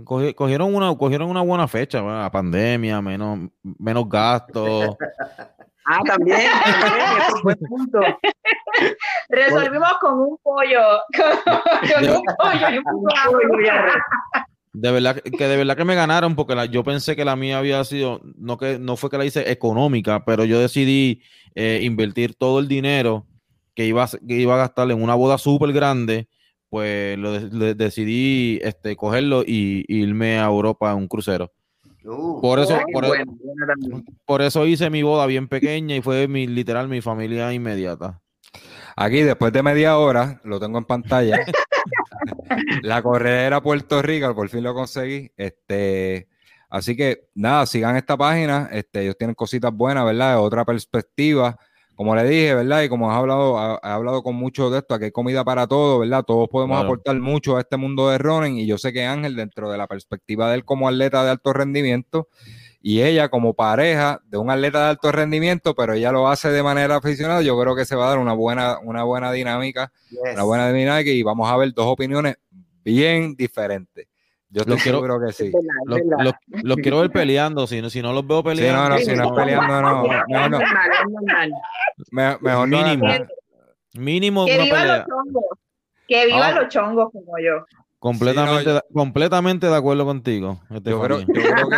[0.02, 4.96] Cogieron una, cogieron una buena fecha, la pandemia, menos, menos gastos.
[5.84, 6.40] ah, también,
[6.80, 8.00] también, buen punto.
[9.28, 10.80] Resolvimos con un pollo,
[11.16, 13.72] con, un pollo y un pollo.
[14.72, 17.82] De verdad que de verdad que me ganaron porque yo pensé que la mía había
[17.84, 21.22] sido, no que no fue que la hice económica, pero yo decidí
[21.54, 23.26] eh, invertir todo el dinero
[23.74, 26.28] que iba, que iba a gastar en una boda súper grande,
[26.68, 31.50] pues lo decidí este, cogerlo y, irme a Europa en un crucero.
[32.04, 33.24] Uh, por eso, por, e
[34.26, 38.20] por, eso hice mi boda bien pequeña y fue mi literal mi familia inmediata.
[38.96, 41.38] Aquí, después de media hora, lo tengo en pantalla.
[42.82, 45.30] la corredera Puerto Rico, por fin lo conseguí.
[45.36, 46.28] Este,
[46.70, 48.68] así que nada, sigan esta página.
[48.72, 50.32] Este, ellos tienen cositas buenas, ¿verdad?
[50.32, 51.56] De otra perspectiva.
[51.94, 52.82] Como le dije, ¿verdad?
[52.82, 56.00] Y como has hablado, he hablado con mucho de esto, aquí hay comida para todo,
[56.00, 56.24] ¿verdad?
[56.24, 58.58] Todos podemos aportar mucho a este mundo de running.
[58.58, 61.54] Y yo sé que Ángel, dentro de la perspectiva de él como atleta de alto
[61.54, 62.28] rendimiento,
[62.88, 66.62] y ella como pareja de un atleta de alto rendimiento, pero ella lo hace de
[66.62, 69.90] manera aficionada, yo creo que se va a dar una buena, una buena dinámica,
[70.32, 72.36] una buena dinámica y vamos a ver dos opiniones
[72.84, 74.06] bien diferentes.
[74.50, 75.50] Yo estoy seguro que sí.
[76.62, 78.98] Los, quiero ver peleando, si no, si no los veo peleando.
[78.98, 80.06] Sí, no, no, si no peleando, no.
[80.28, 80.58] no, no.
[82.40, 83.06] mejor mínimo.
[83.94, 85.44] mínimo que vivan los chongos.
[86.06, 87.66] Que vivan los chongos como yo.
[87.98, 90.60] Completamente, completamente de acuerdo contigo.
[90.70, 91.76] Yo creo, yo creo, que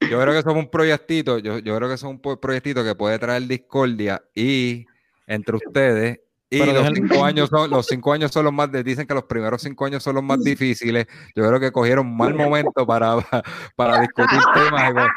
[0.00, 3.18] yo creo que somos un proyectito, yo, yo creo que son un proyectito que puede
[3.18, 4.86] traer discordia y
[5.26, 9.14] entre ustedes y los cinco, años son, los cinco años son los más, dicen que
[9.14, 11.06] los primeros cinco años son los más difíciles.
[11.34, 13.16] Yo creo que cogieron mal momento para,
[13.76, 15.08] para discutir temas.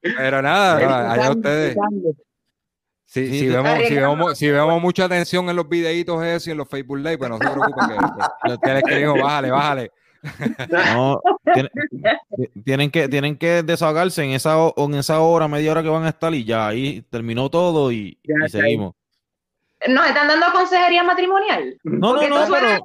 [0.00, 1.76] Pero nada, allá ustedes.
[3.06, 6.58] Si, si, vemos, si, vemos, si vemos mucha atención en los videitos eso y en
[6.58, 9.92] los Facebook Live, pues no se preocupen que, que, que les bájale, bájale.
[10.94, 11.20] No,
[12.64, 16.08] tienen, que, tienen que desahogarse en esa, en esa hora, media hora que van a
[16.08, 18.94] estar y ya ahí terminó todo y, y seguimos.
[19.86, 21.78] ¿Nos están dando consejería matrimonial?
[21.84, 22.82] No, no, no, pero...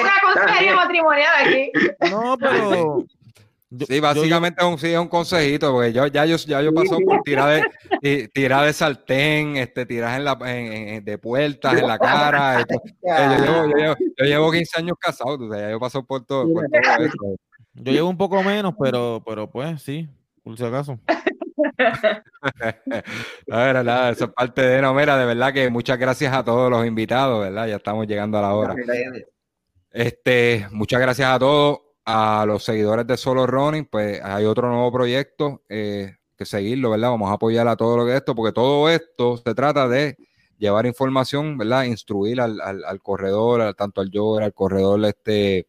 [0.00, 1.70] una consejería matrimonial aquí.
[2.10, 3.04] No, pero...
[3.86, 6.98] sí, básicamente es, un, sí, es un consejito, porque yo ya yo, ya yo paso
[6.98, 7.62] por tirar
[8.00, 12.60] de, tirar de sartén, este, tirar en la, en, de puertas en la cara.
[12.60, 16.04] Esto, yo, llevo, yo, llevo, yo, llevo, 15 años casado, o sea, ya yo paso
[16.04, 17.36] por todo, por todo eso.
[17.74, 20.08] Yo llevo un poco menos, pero, pero pues sí,
[20.42, 20.98] por si acaso.
[23.46, 26.44] no, era nada, eso es parte de no, mira, de verdad que muchas gracias a
[26.44, 27.66] todos los invitados, ¿verdad?
[27.66, 28.74] Ya estamos llegando a la hora.
[29.90, 34.92] Este, muchas gracias a todos, a los seguidores de Solo Running, pues hay otro nuevo
[34.92, 37.10] proyecto eh, que seguirlo, ¿verdad?
[37.10, 40.16] Vamos a apoyar a todo lo que es esto, porque todo esto se trata de
[40.56, 41.84] llevar información, ¿verdad?
[41.84, 45.66] Instruir al, al, corredor, tanto al yo, al corredor este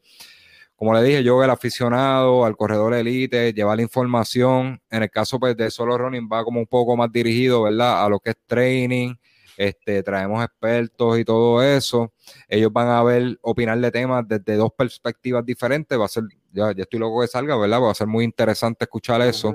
[0.77, 4.79] como le dije, yo el aficionado, al corredor elite, llevar la información.
[4.91, 8.05] En el caso pues, de solo running va como un poco más dirigido, ¿verdad?
[8.05, 9.15] A lo que es training.
[9.57, 12.13] Este, traemos expertos y todo eso.
[12.47, 15.99] Ellos van a ver, opinar de temas desde dos perspectivas diferentes.
[15.99, 17.81] Va a ser, ya, ya estoy loco que salga, ¿verdad?
[17.81, 19.53] Va a ser muy interesante escuchar eso.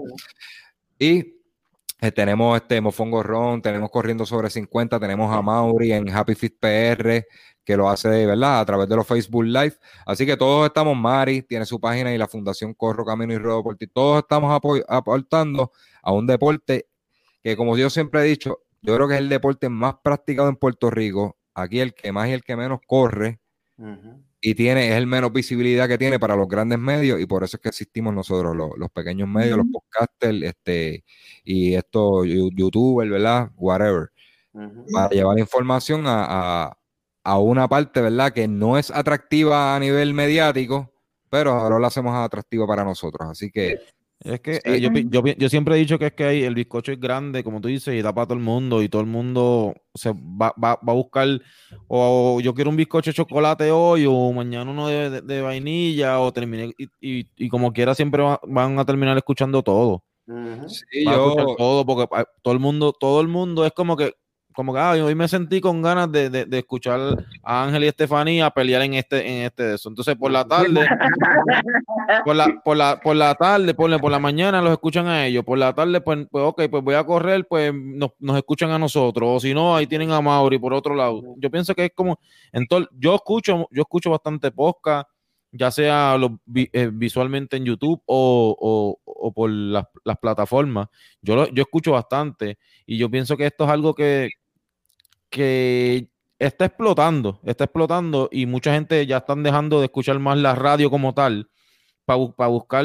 [0.98, 1.42] Y
[2.00, 6.56] eh, tenemos este Mofongo Ron, tenemos corriendo sobre 50, tenemos a Mauri en Happy Fit
[6.58, 7.24] PR,
[7.64, 8.58] que lo hace, ¿verdad?
[8.58, 9.76] A través de los Facebook Live.
[10.04, 13.62] Así que todos estamos, Mari tiene su página y la Fundación Corro, Camino y Ruedo
[13.62, 13.86] por ti.
[13.86, 15.70] Todos estamos aportando
[16.02, 16.88] a un deporte
[17.40, 20.56] que, como yo siempre he dicho, yo creo que es el deporte más practicado en
[20.56, 21.38] Puerto Rico.
[21.54, 23.40] Aquí el que más y el que menos corre
[24.44, 27.56] y tiene, es el menos visibilidad que tiene para los grandes medios y por eso
[27.56, 31.04] es que existimos nosotros, los, pequeños medios, los podcasters, este,
[31.44, 33.50] y estos youtubers, ¿verdad?
[33.56, 34.10] Whatever.
[34.92, 36.76] Para llevar información a,
[37.24, 38.32] una parte, ¿verdad?
[38.32, 40.92] Que no es atractiva a nivel mediático,
[41.30, 43.30] pero ahora lo hacemos atractivo para nosotros.
[43.30, 43.78] Así que
[44.24, 47.42] es que eh, yo, siempre he dicho que es que hay, el bizcocho es grande,
[47.42, 50.54] como tú dices, y da para todo el mundo, y todo el mundo se va,
[50.62, 51.28] va, a buscar,
[51.88, 56.72] o yo quiero un bizcocho de chocolate hoy, o mañana uno de, vainilla, o terminé,
[57.00, 60.04] y, como quiera siempre van a terminar escuchando todo.
[60.68, 61.56] Sí, yo...
[61.58, 64.14] todo, porque ah, todo el mundo, todo el mundo es como que
[64.52, 67.00] como que ah, hoy me sentí con ganas de, de, escuchar
[67.42, 69.88] a Ángel y Estefanía pelear en este, en este de eso.
[69.88, 70.86] Entonces por la tarde,
[72.24, 75.44] por la, por la, por la tarde, por, por la mañana los escuchan a ellos,
[75.44, 78.78] por la tarde, pues, pues ok, pues voy a correr, pues nos, nos escuchan a
[78.78, 81.22] nosotros, o si no, ahí tienen a Mauri por otro lado.
[81.36, 82.18] Yo pienso que es como,
[82.52, 85.08] entonces, yo escucho, yo escucho bastante podcast,
[85.52, 86.16] ya sea
[86.54, 90.88] eh, visualmente en YouTube o, o, o por las, las, plataformas.
[91.20, 94.30] Yo, lo, yo escucho bastante y yo pienso que esto es algo que,
[95.32, 96.08] que
[96.38, 100.90] está explotando, está explotando y mucha gente ya están dejando de escuchar más la radio
[100.90, 101.48] como tal
[102.04, 102.84] para buscar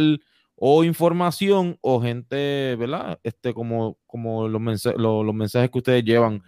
[0.55, 3.19] o información o gente, ¿verdad?
[3.21, 6.41] Este, como, como los, mensajes, los, mensajes que ustedes llevan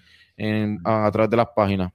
[0.86, 1.91] a, través de las páginas.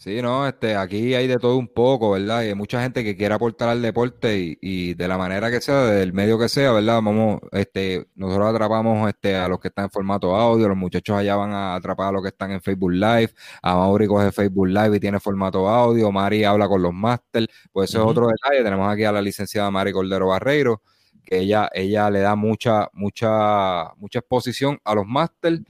[0.00, 2.42] Sí, no, este, aquí hay de todo un poco, ¿verdad?
[2.42, 5.82] Y hay mucha gente que quiere aportar al deporte y, de la manera que sea,
[5.84, 7.02] del medio que sea, ¿verdad?
[7.02, 11.36] Vamos, este, nosotros atrapamos este, a los que están en formato audio, los muchachos allá
[11.36, 14.96] van a atrapar a los que están en Facebook Live, a Mauri coge Facebook Live
[14.96, 18.90] y tiene formato audio, Mari habla con los máster, pues eso es otro detalle, tenemos
[18.90, 20.80] aquí a la licenciada Mari Cordero Barreiro,
[21.26, 25.60] que ella, ella le da mucha, mucha, mucha exposición a los máster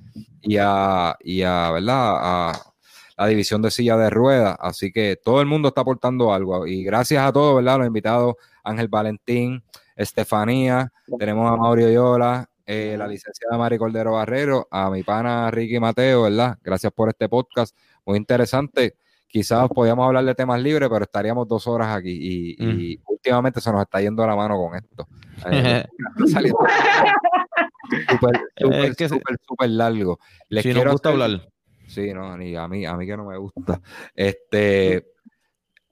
[0.41, 2.19] y a, y a, ¿verdad?
[2.21, 2.70] A,
[3.21, 4.57] la división de silla de ruedas.
[4.59, 6.67] Así que todo el mundo está aportando algo.
[6.67, 7.77] Y gracias a todos, ¿verdad?
[7.77, 9.63] Los invitados, Ángel Valentín,
[9.95, 15.79] Estefanía, tenemos a Mauricio Yola, eh, la licenciada Mari Cordero Barrero, a mi pana Ricky
[15.79, 16.57] Mateo, ¿verdad?
[16.63, 17.77] Gracias por este podcast.
[18.07, 18.95] Muy interesante.
[19.29, 22.57] Quizás podíamos hablar de temas libres, pero estaríamos dos horas aquí.
[22.59, 23.03] Y, mm.
[23.07, 25.07] últimamente se nos está yendo la mano con esto.
[28.57, 30.21] Súper, súper, súper, largo.
[30.49, 31.51] Les si quiero gusta hablar.
[31.91, 33.81] Sí, no, ni a mí, a mí que no me gusta.
[34.15, 35.05] Este,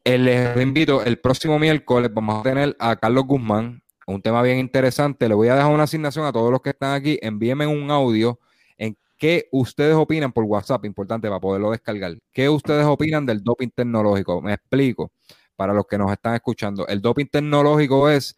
[0.04, 5.28] les invito, el próximo miércoles vamos a tener a Carlos Guzmán, un tema bien interesante.
[5.28, 7.18] Le voy a dejar una asignación a todos los que están aquí.
[7.20, 8.38] Envíenme un audio
[8.76, 10.84] en ¿Qué ustedes opinan por WhatsApp?
[10.84, 12.16] Importante para poderlo descargar.
[12.32, 14.40] ¿Qué ustedes opinan del doping tecnológico?
[14.40, 15.10] Me explico
[15.56, 16.86] para los que nos están escuchando.
[16.86, 18.36] El doping tecnológico es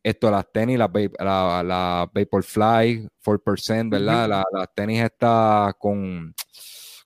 [0.00, 4.28] esto, las tenis, las la, la Vaporfly 4%, ¿verdad?
[4.28, 6.34] las tenis está con,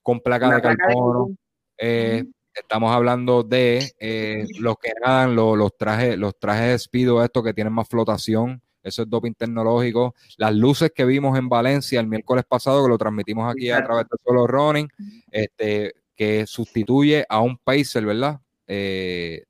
[0.07, 1.35] con placa de carbono.
[1.77, 7.43] Eh, estamos hablando de eh, los que nadan, los, trajes, los trajes de speedo, estos
[7.43, 8.61] que tienen más flotación.
[8.81, 10.15] Eso es doping tecnológico.
[10.37, 14.05] Las luces que vimos en Valencia el miércoles pasado, que lo transmitimos aquí a través
[14.05, 14.87] de Solo Running,
[15.29, 18.39] este, que sustituye a un Pacer, ¿verdad?
[18.65, 19.43] Eh,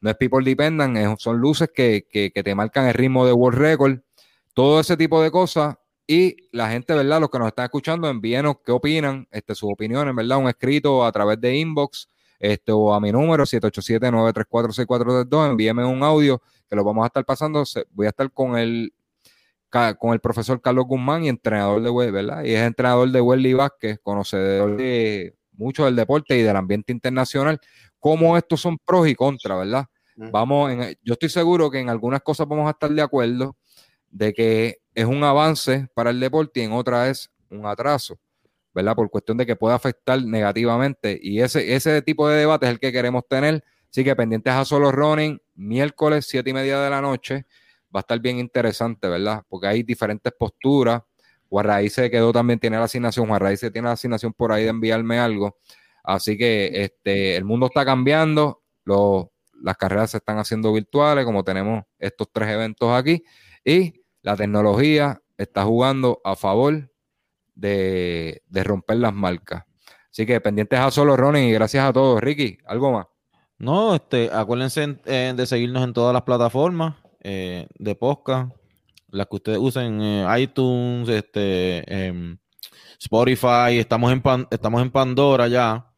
[0.00, 4.00] no es people dependent, son luces que, te marcan el ritmo de World Record,
[4.52, 5.76] todo ese tipo de cosas.
[6.06, 7.20] Y la gente, ¿verdad?
[7.20, 10.38] Los que nos están escuchando, envíenos qué opinan, este, sus opiniones, ¿verdad?
[10.38, 16.40] Un escrito a través de inbox este, o a mi número 787-934-6432, envíeme un audio
[16.68, 17.64] que lo vamos a estar pasando.
[17.90, 18.94] Voy a estar con el,
[19.98, 22.44] con el profesor Carlos Guzmán y entrenador de web, ¿verdad?
[22.44, 27.58] Y es entrenador de Welly Vázquez, conocedor de mucho del deporte y del ambiente internacional,
[27.98, 29.86] cómo estos son pros y contras, ¿verdad?
[30.14, 33.54] Vamos, en, yo estoy seguro que en algunas cosas vamos a estar de acuerdo
[34.10, 38.18] de que es un avance para el deporte y en otras es un atraso.
[38.76, 38.94] ¿verdad?
[38.94, 41.18] Por cuestión de que pueda afectar negativamente.
[41.22, 43.64] Y ese, ese tipo de debate es el que queremos tener.
[43.90, 47.46] Así que pendientes a solo running, miércoles, siete y media de la noche.
[47.84, 49.42] Va a estar bien interesante, ¿verdad?
[49.48, 51.00] Porque hay diferentes posturas.
[51.48, 53.26] Juan se quedó también, tiene la asignación.
[53.26, 55.56] Juan se tiene la asignación por ahí de enviarme algo.
[56.04, 58.62] Así que este, el mundo está cambiando.
[58.84, 63.24] las carreras se están haciendo virtuales, como tenemos estos tres eventos aquí.
[63.66, 66.88] Y la tecnología está jugando a favor
[67.56, 69.64] de, romper las marcas.
[70.08, 72.20] Así que pendientes a solo Ronnie y gracias a todos.
[72.20, 73.06] Ricky, ¿algo más?
[73.58, 78.54] No, este, acuérdense de seguirnos en todas las plataformas eh, de podcast,
[79.08, 82.38] las que ustedes usen, eh, iTunes, este, em,
[83.00, 85.92] Spotify, estamos en, estamos en Pandora ya.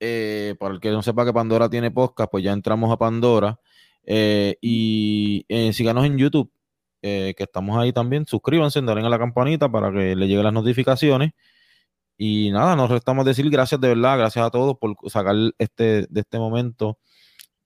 [0.00, 3.60] Eh, para el que no sepa que Pandora tiene podcast, pues ya entramos a Pandora.
[4.60, 6.50] y síganos en YouTube.
[7.08, 8.26] Eh, que estamos ahí también.
[8.26, 11.32] Suscríbanse, denle a la campanita para que le lleguen las notificaciones.
[12.18, 16.20] Y nada, nos restamos decir gracias de verdad, gracias a todos por sacar este, de
[16.20, 16.98] este momento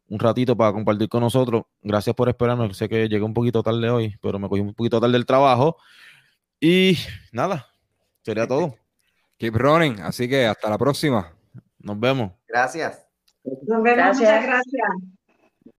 [0.09, 1.63] un ratito para compartir con nosotros.
[1.81, 2.75] Gracias por esperarme.
[2.75, 5.79] Sé que llegué un poquito tarde hoy, pero me cogí un poquito tarde del trabajo.
[6.61, 6.99] Y
[7.33, 7.67] nada,
[8.23, 8.75] sería todo.
[9.39, 10.01] Keep running.
[10.01, 11.33] Así que hasta la próxima.
[11.79, 12.33] Nos vemos.
[12.47, 13.07] Gracias.
[13.43, 14.19] Nos vemos.
[14.19, 15.20] Muchas gracias.